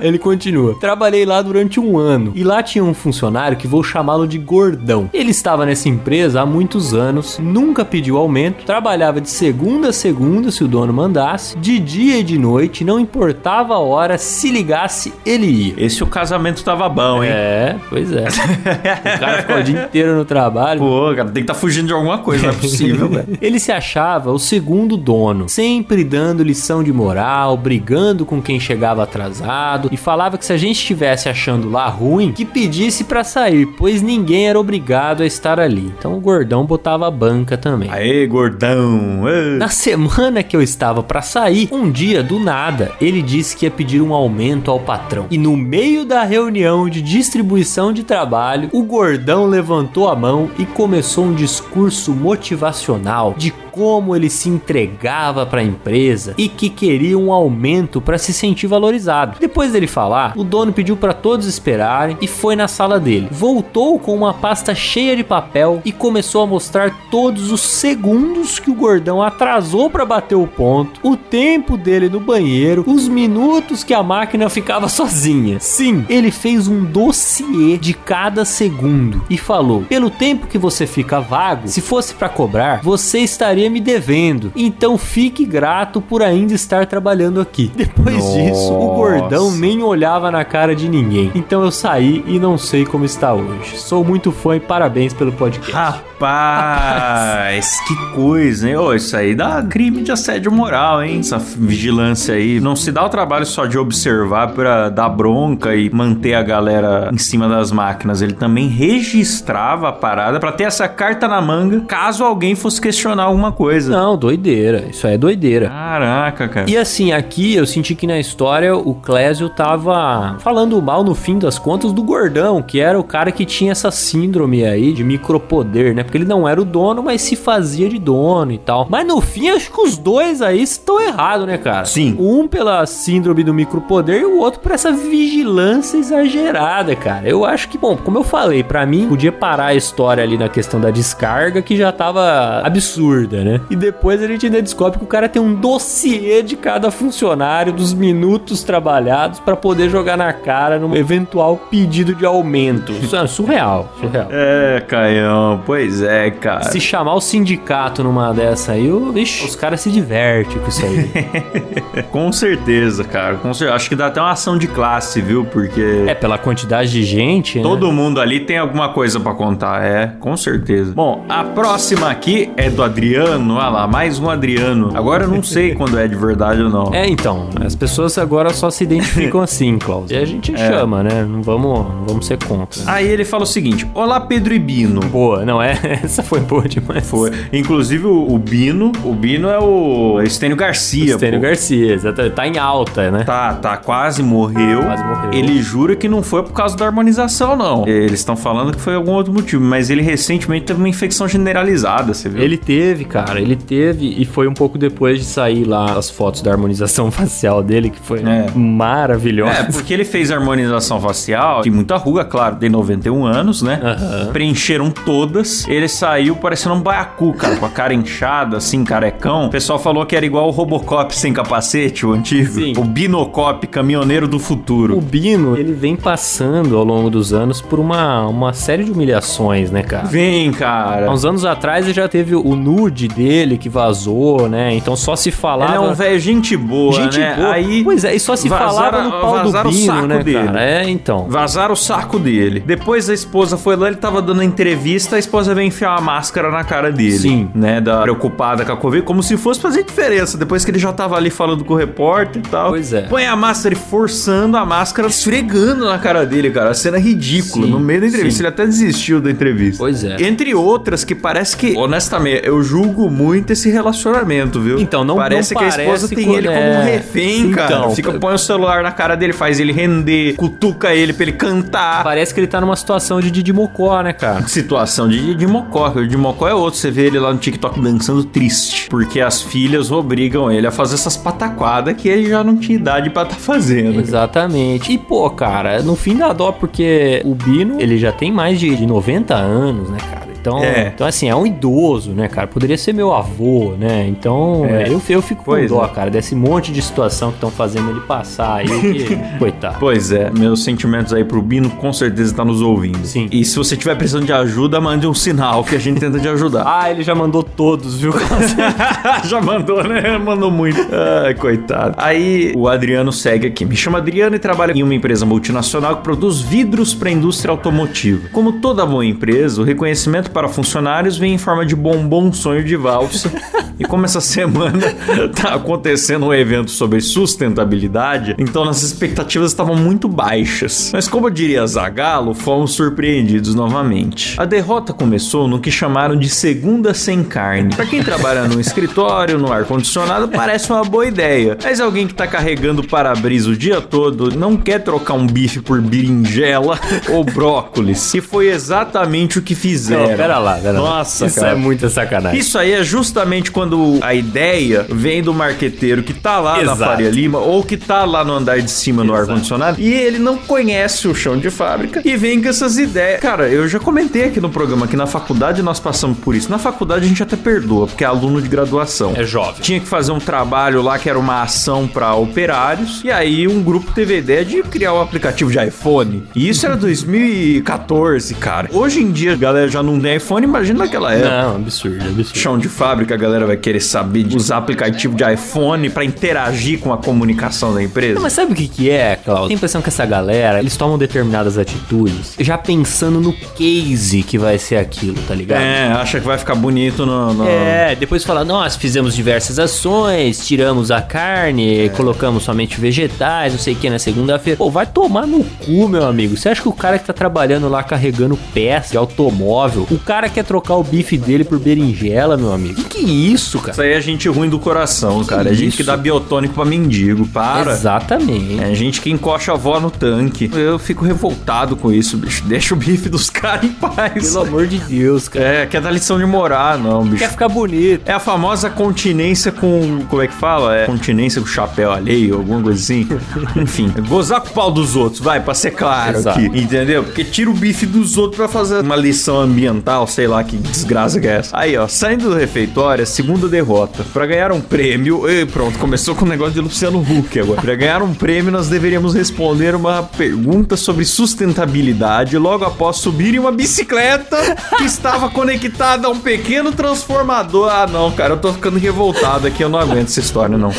[0.00, 0.78] ele continua.
[0.78, 2.32] Trabalhei lá durante um ano.
[2.34, 5.10] E lá tinha um funcionário que vou chamá-lo de Gordão.
[5.12, 10.50] Ele estava nessa empresa há muitos anos, nunca pediu aumento, trabalhava de segunda a segunda
[10.50, 15.12] se o dono mandasse, de dia e de noite, não importava a hora, se ligasse,
[15.24, 15.74] ele ia.
[15.76, 17.30] Esse o casamento tava bom, hein?
[17.32, 18.26] É, pois é.
[18.28, 20.80] o cara ficou o dia inteiro no trabalho.
[20.80, 23.38] Pô, cara, tem que estar fugindo de alguma coisa, não é possível, velho.
[23.40, 29.02] Ele se achava o segundo dono, sempre dando lição de moral, brigando com quem chegava
[29.02, 33.66] atrasado e falava que se a gente estivesse achando lá ruim, que pedisse pra sair,
[33.66, 35.92] pois ninguém era obrigado a estar ali.
[35.98, 37.90] Então o gordão botava a banca também.
[37.90, 39.24] Aê, gordão.
[39.58, 43.70] Na semana que eu estava pra sair, um dia do nada, ele disse que ia
[43.70, 45.26] pedir um aumento ao patrão.
[45.30, 50.66] E no meio da reunião de distribuição de trabalho, o gordão levantou a mão e
[50.66, 57.18] começou um discurso motivacional de como ele se entregava para a empresa e que queria
[57.18, 59.36] um aumento para se sentir valorizado.
[59.40, 63.26] Depois dele falar, o dono pediu para todos esperarem e foi na sala dele.
[63.32, 68.70] Voltou com uma pasta cheia de papel e começou a mostrar todos os segundos que
[68.70, 73.92] o gordão atrasou para bater o ponto, o tempo dele no banheiro, os minutos que
[73.92, 75.58] a máquina ficava sozinha.
[75.58, 81.20] Sim, ele fez um dossiê de cada segundo e falou: "Pelo tempo que você fica
[81.20, 84.52] vago, se fosse para cobrar, você estaria me devendo.
[84.56, 88.38] Então fique grato por ainda estar trabalhando aqui." Depois Nossa.
[88.38, 91.30] disso, o gordão nem olhava na cara de ninguém.
[91.34, 93.78] Então eu saí e não sei como está hoje.
[93.78, 95.72] Sou muito fã e parabéns pelo podcast.
[95.72, 98.76] Rapaz, que coisa, hein?
[98.76, 101.20] Ô, isso aí dá crime de assédio moral, hein?
[101.20, 102.60] Essa vigilância aí.
[102.60, 107.10] Não se dá o trabalho só de observar pra dar bronca e manter a galera
[107.12, 108.22] em cima das máquinas.
[108.22, 113.24] Ele também registrava a parada pra ter essa carta na manga caso alguém fosse questionar
[113.24, 113.90] alguma coisa.
[113.90, 114.86] Não, doideira.
[114.90, 115.68] Isso aí é doideira.
[115.68, 116.70] Caraca, cara.
[116.70, 121.38] E assim, aqui eu senti que na história o Clésio tava falando mal no fim
[121.38, 125.94] das contas do gordão, que era o cara que tinha essa síndrome aí de micropoder,
[125.94, 126.02] né?
[126.02, 128.86] Porque ele não era o dono, mas se fazia de dono e tal.
[128.90, 131.84] Mas no fim, acho que os dois aí estão errados, né, cara?
[131.84, 132.16] Sim.
[132.18, 137.28] Um pela síndrome do micropoder e o outro por essa vigilância exagerada, cara.
[137.28, 140.48] Eu acho que, bom, como eu falei, pra mim, podia parar a história ali na
[140.48, 143.60] questão da descarga, que já tava absurda, né?
[143.70, 147.72] E depois a gente ainda descobre que o cara tem um dossiê de cada funcionário,
[147.72, 152.92] dos minutos trabalhados, pra poder jogar na cara num eventual pedido de aumento.
[153.00, 154.28] Isso é surreal, surreal.
[154.30, 156.64] É, Caião, pois é, cara.
[156.64, 160.84] Se chamar o sindicato numa dessa aí, o- ixi, os caras se divertem com isso
[160.84, 162.02] aí.
[162.10, 163.36] Com certeza, cara.
[163.36, 163.74] Com certeza.
[163.76, 165.44] Acho que dá até uma ação de classe, viu?
[165.44, 166.04] Porque.
[166.06, 167.62] é, pela quantidade de gente, né?
[167.62, 170.92] Todo mundo ali tem alguma coisa pra contar, é, com certeza.
[170.92, 174.90] Bom, a próxima aqui é do Adriano, olha lá, mais um Adriano.
[174.94, 176.94] Agora eu não sei quando é de verdade ou não.
[176.94, 180.10] É, então, as pessoas agora só se identificam assim, Klaus.
[180.10, 180.56] E a gente É.
[180.70, 181.24] chama, né?
[181.28, 182.80] Não vamos, não vamos ser contra.
[182.86, 185.00] Aí ele fala o seguinte: Olá, Pedro e Bino.
[185.00, 185.78] Boa, não é?
[186.02, 187.08] Essa foi boa demais.
[187.08, 187.30] Foi.
[187.52, 191.14] Inclusive o, o Bino, o Bino é o Estênio Garcia.
[191.14, 191.46] Estênio pô.
[191.46, 192.34] Garcia, exatamente.
[192.34, 193.24] Tá em alta, né?
[193.24, 194.82] Tá, tá, quase morreu.
[194.82, 195.30] Quase morreu.
[195.32, 197.86] Ele jura que não foi por causa da harmonização, não.
[197.86, 202.12] Eles estão falando que foi algum outro motivo, mas ele recentemente teve uma infecção generalizada,
[202.14, 202.42] você viu?
[202.42, 206.42] Ele teve, cara, ele teve, e foi um pouco depois de sair lá as fotos
[206.42, 208.46] da harmonização facial dele, que foi É.
[208.54, 209.52] maravilhosa.
[209.60, 213.80] É, porque ele fez harmonização facial, tem muita ruga, claro, tem 91 anos, né?
[213.82, 214.32] Aham.
[214.32, 215.66] Preencheram todas.
[215.68, 219.46] Ele saiu parecendo um baiacu, cara, com a cara inchada, assim, carecão.
[219.46, 222.52] O pessoal falou que era igual o Robocop sem capacete, o antigo.
[222.52, 222.72] Sim.
[222.76, 224.96] O Binocop, caminhoneiro do futuro.
[224.96, 229.70] O Bino, ele vem passando ao longo dos anos por uma, uma série de humilhações,
[229.70, 230.06] né, cara?
[230.06, 231.10] Vem, Há cara.
[231.10, 234.74] uns anos atrás ele já teve o nude dele que vazou, né?
[234.74, 235.74] Então só se falava.
[235.74, 237.34] Ele é um velho gente boa, Gente né?
[237.36, 237.52] boa.
[237.52, 240.46] Aí Pois é, e só se vazaram- falava no pau do Bino, saco né, dele.
[240.46, 240.62] cara?
[240.64, 241.26] É, então.
[241.28, 242.62] Vazaram o saco dele.
[242.64, 246.00] Depois a esposa foi lá, ele tava dando a entrevista, a esposa veio enfiar uma
[246.00, 247.18] máscara na cara dele.
[247.18, 247.48] Sim.
[247.54, 247.80] Né?
[247.80, 250.36] Da, preocupada com a Covid, como se fosse fazer diferença.
[250.38, 252.70] Depois que ele já tava ali falando com o repórter e tal.
[252.70, 253.02] Pois é.
[253.02, 256.70] Põe a máscara e forçando a máscara, esfregando na cara dele, cara.
[256.70, 257.64] A cena é ridícula.
[257.66, 258.36] Sim, no meio da entrevista.
[258.38, 258.42] sim.
[258.42, 259.78] Ele até desistiu da entrevista.
[259.78, 260.16] Pois é.
[260.22, 264.78] Entre outras que parece que, honestamente, eu julgo muito esse relacionamento, viu?
[264.80, 266.78] Então, não- Parece não que a esposa tem ele como é.
[266.78, 267.74] um refém, cara.
[267.76, 271.32] Então, Fica, põe o celular na cara dele, faz ele render, cutuca ele pra ele
[271.32, 272.02] cantar.
[272.04, 274.46] Parece que ele tá numa situação de Didi Mocó, né, cara?
[274.48, 275.92] Situação de, de Mocó.
[275.96, 276.78] O de Mocó é outro.
[276.78, 278.88] Você vê ele lá no TikTok dançando triste.
[278.88, 283.10] Porque as filhas obrigam ele a fazer essas pataquadas que ele já não tinha idade
[283.10, 284.00] pra tá fazendo.
[284.00, 284.92] Exatamente.
[284.92, 288.74] E, pô, cara, no fim dá dó, porque o Bino, ele já tem mais de,
[288.76, 290.33] de 90 anos, né, cara?
[290.44, 290.92] Então, É.
[290.94, 292.46] então, assim, é um idoso, né, cara?
[292.46, 294.06] Poderia ser meu avô, né?
[294.06, 294.88] Então, É.
[294.90, 295.88] eu, eu fico com Pois dó, é.
[295.88, 298.66] cara, desse monte de situação que estão fazendo ele passar aí.
[298.66, 299.76] que- Coitado.
[299.80, 303.06] Pois é, meus sentimentos aí pro Bino com certeza tá nos ouvindo.
[303.06, 303.26] Sim.
[303.32, 306.28] E se você tiver precisando de ajuda, mande um sinal que a gente tenta te
[306.28, 306.64] ajudar.
[306.84, 308.12] Ah, ele já mandou todos, viu?
[309.24, 310.18] Já mandou, né?
[310.18, 310.78] Mandou muito.
[311.24, 311.94] Ai, coitado.
[311.96, 313.64] Aí o Adriano segue aqui.
[313.64, 317.50] Me chama Adriano e trabalho em uma empresa multinacional que produz vidros para a indústria
[317.52, 318.28] automotiva.
[318.32, 322.76] Como toda boa empresa, o reconhecimento para funcionários vem em forma de bombom sonho de
[322.76, 323.32] valsa.
[323.78, 324.92] e como essa semana
[325.34, 330.90] tá acontecendo um evento sobre sustentabilidade, então nossas expectativas estavam muito baixas.
[330.92, 334.34] Mas como diria Zagalo, fomos surpreendidos novamente.
[334.38, 337.74] A derrota começou no que chamaram de segunda sem carne.
[337.74, 341.56] Para quem trabalha no escritório, no ar-condicionado, parece uma boa ideia.
[341.62, 345.80] Mas alguém que tá carregando para-brisa o dia todo não quer trocar um bife por
[345.80, 348.14] berinjela ou brócolis.
[348.14, 350.23] E foi exatamente o que fizeram.
[350.26, 350.90] Pera lá, pera lá.
[350.90, 351.52] Nossa, Isso cara.
[351.52, 352.38] é muita sacanagem.
[352.38, 356.78] Isso aí é justamente quando a ideia vem do marqueteiro que tá lá na Exato.
[356.78, 359.30] Faria Lima ou que tá lá no andar de cima no Exato.
[359.30, 363.20] ar-condicionado e ele não conhece o chão de fábrica e vem com essas ideias.
[363.20, 366.50] Cara, eu já comentei aqui no programa que na faculdade nós passamos por isso.
[366.50, 369.12] Na faculdade a gente até perdoa, porque é aluno de graduação.
[369.16, 369.60] É jovem.
[369.60, 373.02] Tinha que fazer um trabalho lá que era uma ação pra operários.
[373.04, 376.24] E aí um grupo teve a ideia de criar o aplicativo de iPhone.
[376.34, 378.68] E isso era 2014, cara.
[378.72, 381.42] Hoje em dia a galera já não tem iPhone, imagina naquela época.
[381.42, 382.36] Não, absurdo, absurdo.
[382.38, 386.78] Chão de fábrica, a galera vai querer saber de usar aplicativo de iPhone pra interagir
[386.80, 388.14] com a comunicação da empresa.
[388.14, 389.48] Não, mas sabe o que que é, Klaus?
[389.48, 394.38] Tem a impressão que essa galera, eles tomam determinadas atitudes já pensando no case que
[394.38, 395.60] vai ser aquilo, tá ligado?
[395.62, 397.32] É, acha que vai ficar bonito no.
[397.34, 403.60] no- É, depois fala, nós fizemos diversas ações, tiramos a carne, colocamos somente vegetais, não
[403.60, 404.56] sei o que, na segunda-feira.
[404.58, 406.36] Pô, vai tomar no cu, meu amigo.
[406.36, 410.28] Você acha que o cara que tá trabalhando lá carregando peça de automóvel, o cara
[410.28, 412.74] quer trocar o bife dele por berinjela, meu amigo?
[412.74, 413.72] Que que é isso, cara?
[413.72, 415.48] Isso aí é gente ruim do coração, cara.
[415.48, 415.62] É isso?
[415.62, 417.26] gente que dá biotônico pra mendigo.
[417.26, 417.72] Para.
[417.72, 418.62] Exatamente.
[418.62, 420.50] É gente que encoxa a avó no tanque.
[420.52, 422.42] Eu fico revoltado com isso, bicho.
[422.44, 424.32] Deixa o bife dos caras em paz.
[424.32, 425.44] Pelo amor de Deus, cara.
[425.44, 427.18] É, quer dar lição de morar, não, bicho.
[427.18, 428.02] Quer ficar bonito.
[428.04, 430.04] É a famosa continência com.
[430.08, 430.76] Como é que fala?
[430.76, 433.06] É continência com chapéu alheio, alguma coisa assim.
[433.56, 436.38] Enfim, é gozar com o pau dos outros, vai, pra ser claro Exato.
[436.38, 436.58] aqui.
[436.58, 437.04] Entendeu?
[437.04, 441.20] Porque tira o bife dos outros pra fazer uma lição ambiental, sei lá que desgraça
[441.20, 441.56] que é essa.
[441.56, 444.04] Aí, ó, saindo do refeitório, a segunda derrota.
[444.12, 445.28] Pra ganhar um prêmio.
[445.28, 447.60] E pronto, começou com o negócio de Luciano Huck agora.
[447.60, 453.38] Pra ganhar um prêmio, nós deveríamos responder uma pergunta sobre sustentabilidade logo após subir em
[453.38, 454.36] uma bicicleta
[454.76, 457.68] que estava conectada a um pequeno transformador.
[457.70, 460.70] Ah, não, cara, eu tô ficando revoltado aqui, eu não aguento essa história, não.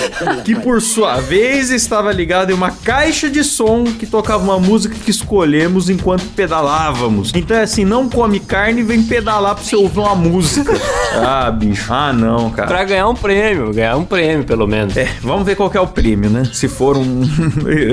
[0.43, 4.95] Que por sua vez estava ligado em uma caixa de som que tocava uma música
[4.95, 7.31] que escolhemos enquanto pedalávamos.
[7.33, 10.73] Então é assim, não come carne e vem pedalar pra você ouvir uma música.
[11.17, 11.93] Ah, bicho.
[11.93, 12.67] Ah, não, cara.
[12.67, 14.97] Pra ganhar um prêmio, ganhar um prêmio, pelo menos.
[14.97, 16.43] É, vamos ver qual que é o prêmio, né?
[16.51, 17.21] Se for um.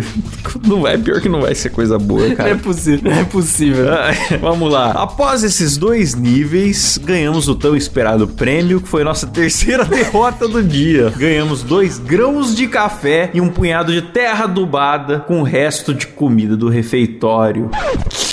[0.66, 2.56] não é pior que não vai ser coisa boa, Não é cara.
[2.56, 3.92] possível, não é possível.
[3.92, 4.10] Ah,
[4.42, 4.90] Vamos lá.
[4.90, 10.60] Após esses dois níveis, ganhamos o tão esperado prêmio, que foi nossa terceira derrota do
[10.60, 11.10] dia.
[11.16, 16.08] Ganhamos dois grãos de café e um punhado de terra adubada com o resto de
[16.08, 17.70] comida do refeitório.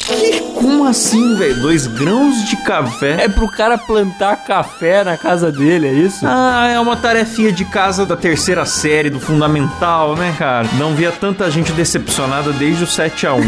[0.07, 0.38] Que?
[0.60, 1.55] Como assim, velho?
[1.62, 3.24] Dois grãos de café?
[3.24, 6.26] É pro cara plantar café na casa dele, é isso?
[6.28, 10.68] Ah, é uma tarefinha de casa da terceira série, do fundamental, né, cara?
[10.78, 13.39] Não via tanta gente decepcionada desde o 7 a 1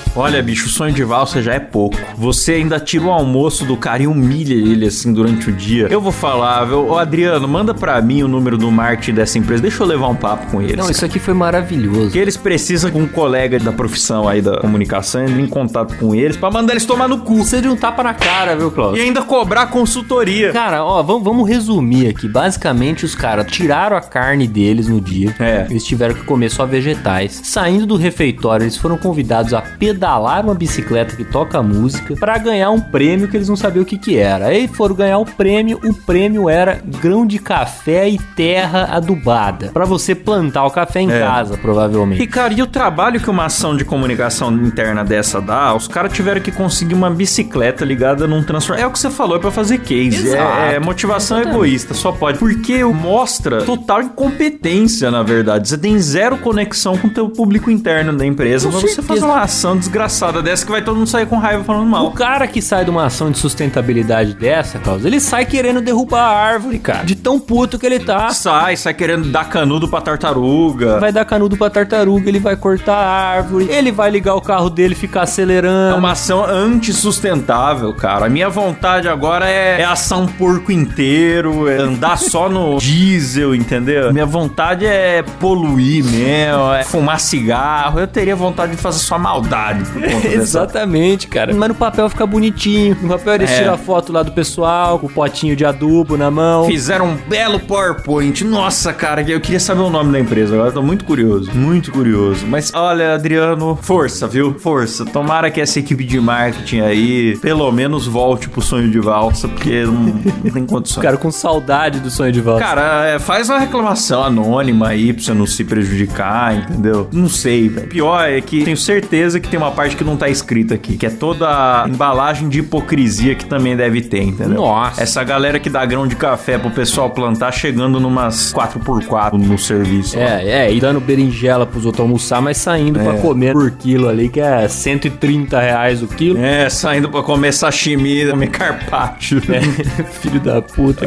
[0.16, 1.96] Olha, bicho, o sonho de valsa já é pouco.
[2.16, 5.86] Você ainda tira o almoço do cara e humilha ele assim durante o dia.
[5.90, 6.88] Eu vou falar, viu?
[6.88, 9.62] Ô, Adriano, manda pra mim o número do marketing dessa empresa.
[9.62, 10.76] Deixa eu levar um papo com eles.
[10.76, 10.92] Não, cara.
[10.92, 12.10] isso aqui foi maravilhoso.
[12.10, 16.14] Que eles precisam que um colega da profissão aí da comunicação entre em contato com
[16.14, 17.36] eles pra mandar eles tomar no cu.
[17.36, 18.98] Precisa de um tapa na cara, viu, Klaus?
[18.98, 20.52] E ainda cobrar consultoria.
[20.52, 22.28] Cara, ó, vamos, vamos resumir aqui.
[22.28, 25.34] Basicamente, os caras tiraram a carne deles no dia.
[25.38, 25.66] É.
[25.70, 27.40] Eles tiveram que comer só vegetais.
[27.44, 29.60] Saindo do refeitório, eles foram convidados a
[30.08, 33.86] pedalar uma bicicleta que toca música pra ganhar um prêmio que eles não sabiam o
[33.86, 34.46] que que era.
[34.46, 35.78] Aí foram ganhar o prêmio.
[35.84, 39.70] O prêmio era grão de café e terra adubada.
[39.72, 41.20] Pra você plantar o café em É.
[41.20, 42.22] casa, provavelmente.
[42.22, 46.10] E, cara, e o trabalho que uma ação de comunicação interna dessa dá, os caras
[46.12, 48.84] tiveram que conseguir uma bicicleta ligada num transformador.
[48.84, 50.34] É o que você falou, é pra fazer case.
[50.34, 52.38] É, é motivação egoísta, só pode.
[52.38, 55.68] Porque mostra total incompetência, na verdade.
[55.68, 58.70] Você tem zero conexão com o teu público interno da empresa.
[58.70, 61.84] Com você fazer uma ação desgraçada dessa que vai todo mundo sair com raiva falando
[61.86, 62.10] O mal.
[62.12, 66.36] cara que sai de uma ação de sustentabilidade dessa, Klaus, ele sai querendo derrubar a
[66.36, 67.04] árvore, cara.
[67.04, 68.28] De tão puto que ele tá.
[68.30, 71.00] Sai, sai querendo dar canudo pra tartaruga.
[71.00, 74.68] Vai dar canudo pra tartaruga, ele vai cortar a árvore, ele vai ligar o carro
[74.68, 75.96] dele e ficar É acelerando.
[75.96, 78.26] uma ação antissustentável, cara.
[78.26, 83.54] A minha vontade agora é, é assar um porco inteiro, é andar só no diesel,
[83.54, 84.12] entendeu?
[84.12, 87.98] Minha vontade é poluir mesmo, é fumar cigarro.
[88.00, 91.54] Eu teria vontade de fazer só maldade por conta dessa Exatamente, cara.
[91.54, 92.96] Mas no papel fica bonitinho.
[93.00, 93.58] No papel eles É.
[93.58, 96.64] tiram a foto lá do pessoal, com o potinho de adubo na mão.
[96.66, 98.44] Fizeram um belo PowerPoint.
[98.44, 100.54] Nossa, cara, eu queria saber o nome da empresa.
[100.54, 101.50] Agora tô muito curioso.
[101.54, 102.46] Muito curioso.
[102.46, 104.54] Mas olha, Adriano, força, viu?
[104.58, 105.04] Força.
[105.04, 109.84] Tomara que essa equipe de marketing aí pelo menos volte pro sonho de valsa, porque
[109.84, 111.02] não, não tem condições.
[111.02, 112.62] Cara, com saudade do sonho de volta.
[112.64, 117.08] Cara, é, faz uma reclamação anônima aí pra você não se prejudicar, entendeu?
[117.12, 117.88] Não sei, velho.
[117.88, 120.96] Pior é que tenho certeza que tem uma uma parte que não tá escrita aqui,
[120.96, 124.62] que é toda a embalagem de hipocrisia que também deve ter, entendeu?
[124.62, 125.02] Nossa.
[125.02, 130.18] Essa galera que dá grão de café pro pessoal plantar chegando numas 4x4 no serviço.
[130.18, 134.28] É, é, e dando berinjela pros outros almoçar, mas saindo pra comer por quilo ali,
[134.28, 136.38] que é 130 reais o quilo.
[136.38, 139.42] É, saindo pra comer sashimi, comer carpaccio.
[139.58, 141.04] É, filho da puta.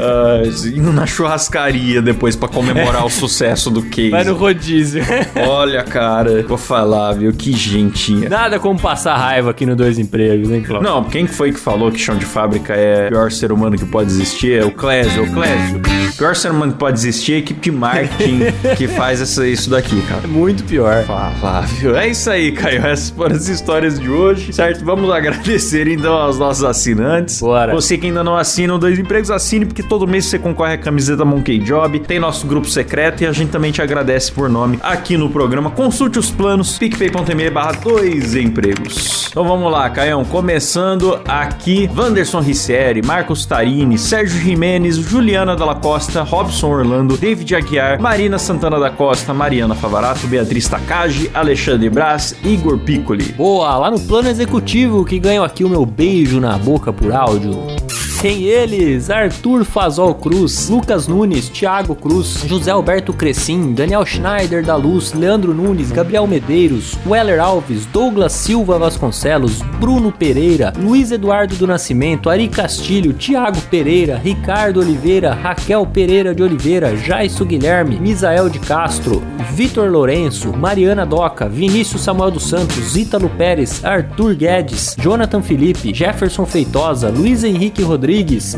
[0.66, 4.10] Indo na churrascaria depois pra comemorar o sucesso do case.
[4.10, 5.04] Vai no rodízio.
[5.48, 7.32] Olha, cara, vou falar, viu?
[7.32, 8.28] Que gentinha.
[8.28, 10.90] Nada como passar raiva aqui no Dois Empregos, hein, Cláudio?
[10.90, 13.78] Não, quem que foi que falou que chão de fábrica é o pior ser humano
[13.78, 14.62] que pode existir?
[14.62, 15.82] É o Clésio, o Clésio.
[16.14, 18.40] O pior ser humano que pode existir é a equipe de marketing
[18.78, 20.22] que faz essa, isso daqui, cara.
[20.24, 21.04] É muito pior.
[21.06, 21.96] Fala, viu?
[21.96, 22.86] É isso aí, Caio.
[22.86, 24.84] Essas foram as histórias de hoje, certo?
[24.84, 27.40] Vamos agradecer então aos nossos assinantes.
[27.40, 27.74] Bora.
[27.74, 30.78] Você que ainda não assina o Dois Empregos, assine, porque todo mês você concorre a
[30.78, 32.00] camiseta Monkey Job.
[32.00, 35.70] Tem nosso grupo secreto e a gente também te agradece por nome aqui no programa.
[35.70, 39.28] Consulte os planos, picpay.me barra dois empregos.
[39.30, 40.26] Então vamos lá, Caião.
[40.26, 48.02] Começando aqui, Wanderson Ricieri, Marcos Tarini, Sérgio Jimenez, Juliana Dalla Costa, Robson Orlando, David Aguiar,
[48.02, 53.32] Marina Santana da Costa, Mariana Favarato, Beatriz Takagi, Alexandre Brás, Igor Piccoli.
[53.34, 57.91] Boa, lá no plano executivo que ganham aqui o meu beijo na boca por áudio.
[58.22, 64.76] Tem eles: Arthur Fazol Cruz, Lucas Nunes, Thiago Cruz, José Alberto Crescim, Daniel Schneider da
[64.76, 71.66] Luz, Leandro Nunes, Gabriel Medeiros, Weller Alves, Douglas Silva Vasconcelos, Bruno Pereira, Luiz Eduardo do
[71.66, 78.60] Nascimento, Ari Castilho, Thiago Pereira, Ricardo Oliveira, Raquel Pereira de Oliveira, Jaisso Guilherme, Misael de
[78.60, 79.24] Castro,
[79.56, 86.46] Vitor Lourenço, Mariana Doca, Vinícius Samuel dos Santos, Ítalo Pérez, Arthur Guedes, Jonathan Felipe, Jefferson
[86.46, 88.11] Feitosa, Luiz Henrique Rodrigues,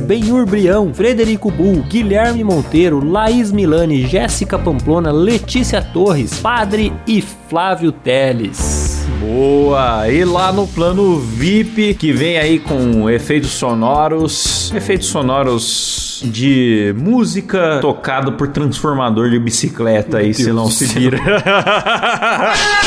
[0.07, 7.91] Benhur Brião, Frederico Bull, Guilherme Monteiro, Laís Milani, Jéssica Pamplona, Letícia Torres, Padre e Flávio
[7.91, 9.05] Teles.
[9.19, 10.09] Boa!
[10.09, 17.77] E lá no plano VIP, que vem aí com efeitos sonoros, efeitos sonoros de música
[17.79, 21.19] tocado por transformador de bicicleta aí, se não se vira.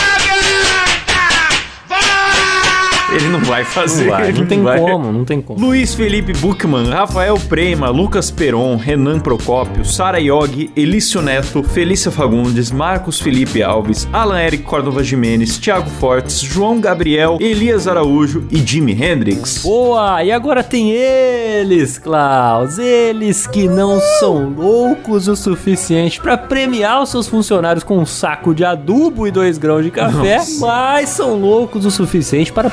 [3.37, 4.05] não vai fazer.
[4.05, 4.80] Não, vai, não tem vai.
[4.80, 5.61] como, não tem como.
[5.61, 12.70] Luiz Felipe Buchmann, Rafael Prema, Lucas Peron, Renan Procópio, Sara Yogi, Elício Neto, Felícia Fagundes,
[12.70, 18.93] Marcos Felipe Alves, Alan Eric Córdova Jimenez, Thiago Fortes, João Gabriel, Elias Araújo e Jimi
[18.93, 19.62] Hendrix.
[19.62, 20.22] Boa!
[20.24, 22.78] E agora tem eles, Klaus.
[22.78, 28.55] Eles que não são loucos o suficiente para premiar os seus funcionários com um saco
[28.55, 30.61] de adubo e dois grãos de café, Nossa.
[30.61, 32.70] mas são loucos o suficiente para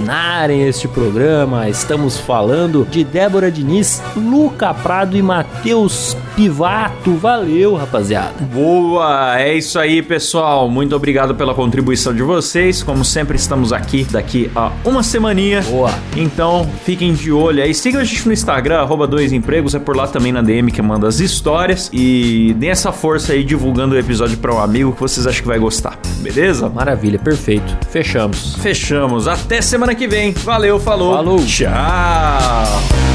[0.00, 1.68] patrocinarem este programa.
[1.68, 7.14] Estamos falando de Débora Diniz, Luca Prado e Matheus Pivato.
[7.16, 8.34] Valeu, rapaziada.
[8.52, 9.38] Boa!
[9.38, 10.68] É isso aí, pessoal.
[10.68, 12.82] Muito obrigado pela contribuição de vocês.
[12.82, 15.62] Como sempre, estamos aqui daqui a uma semaninha.
[15.62, 15.90] Boa.
[16.16, 17.74] Então, fiquem de olho aí.
[17.74, 19.74] Sigam a gente no Instagram, arroba dois empregos.
[19.74, 21.90] É por lá também na DM que manda as histórias.
[21.92, 25.48] E dê essa força aí divulgando o episódio para um amigo que vocês acham que
[25.48, 25.98] vai gostar.
[26.20, 26.68] Beleza?
[26.68, 27.76] Maravilha, perfeito.
[27.90, 28.56] Fechamos.
[28.56, 29.28] Fechamos.
[29.28, 29.60] Até
[29.90, 30.32] semana que vem.
[30.32, 31.14] Valeu, falou.
[31.14, 31.44] Falou.
[31.44, 33.09] Tchau.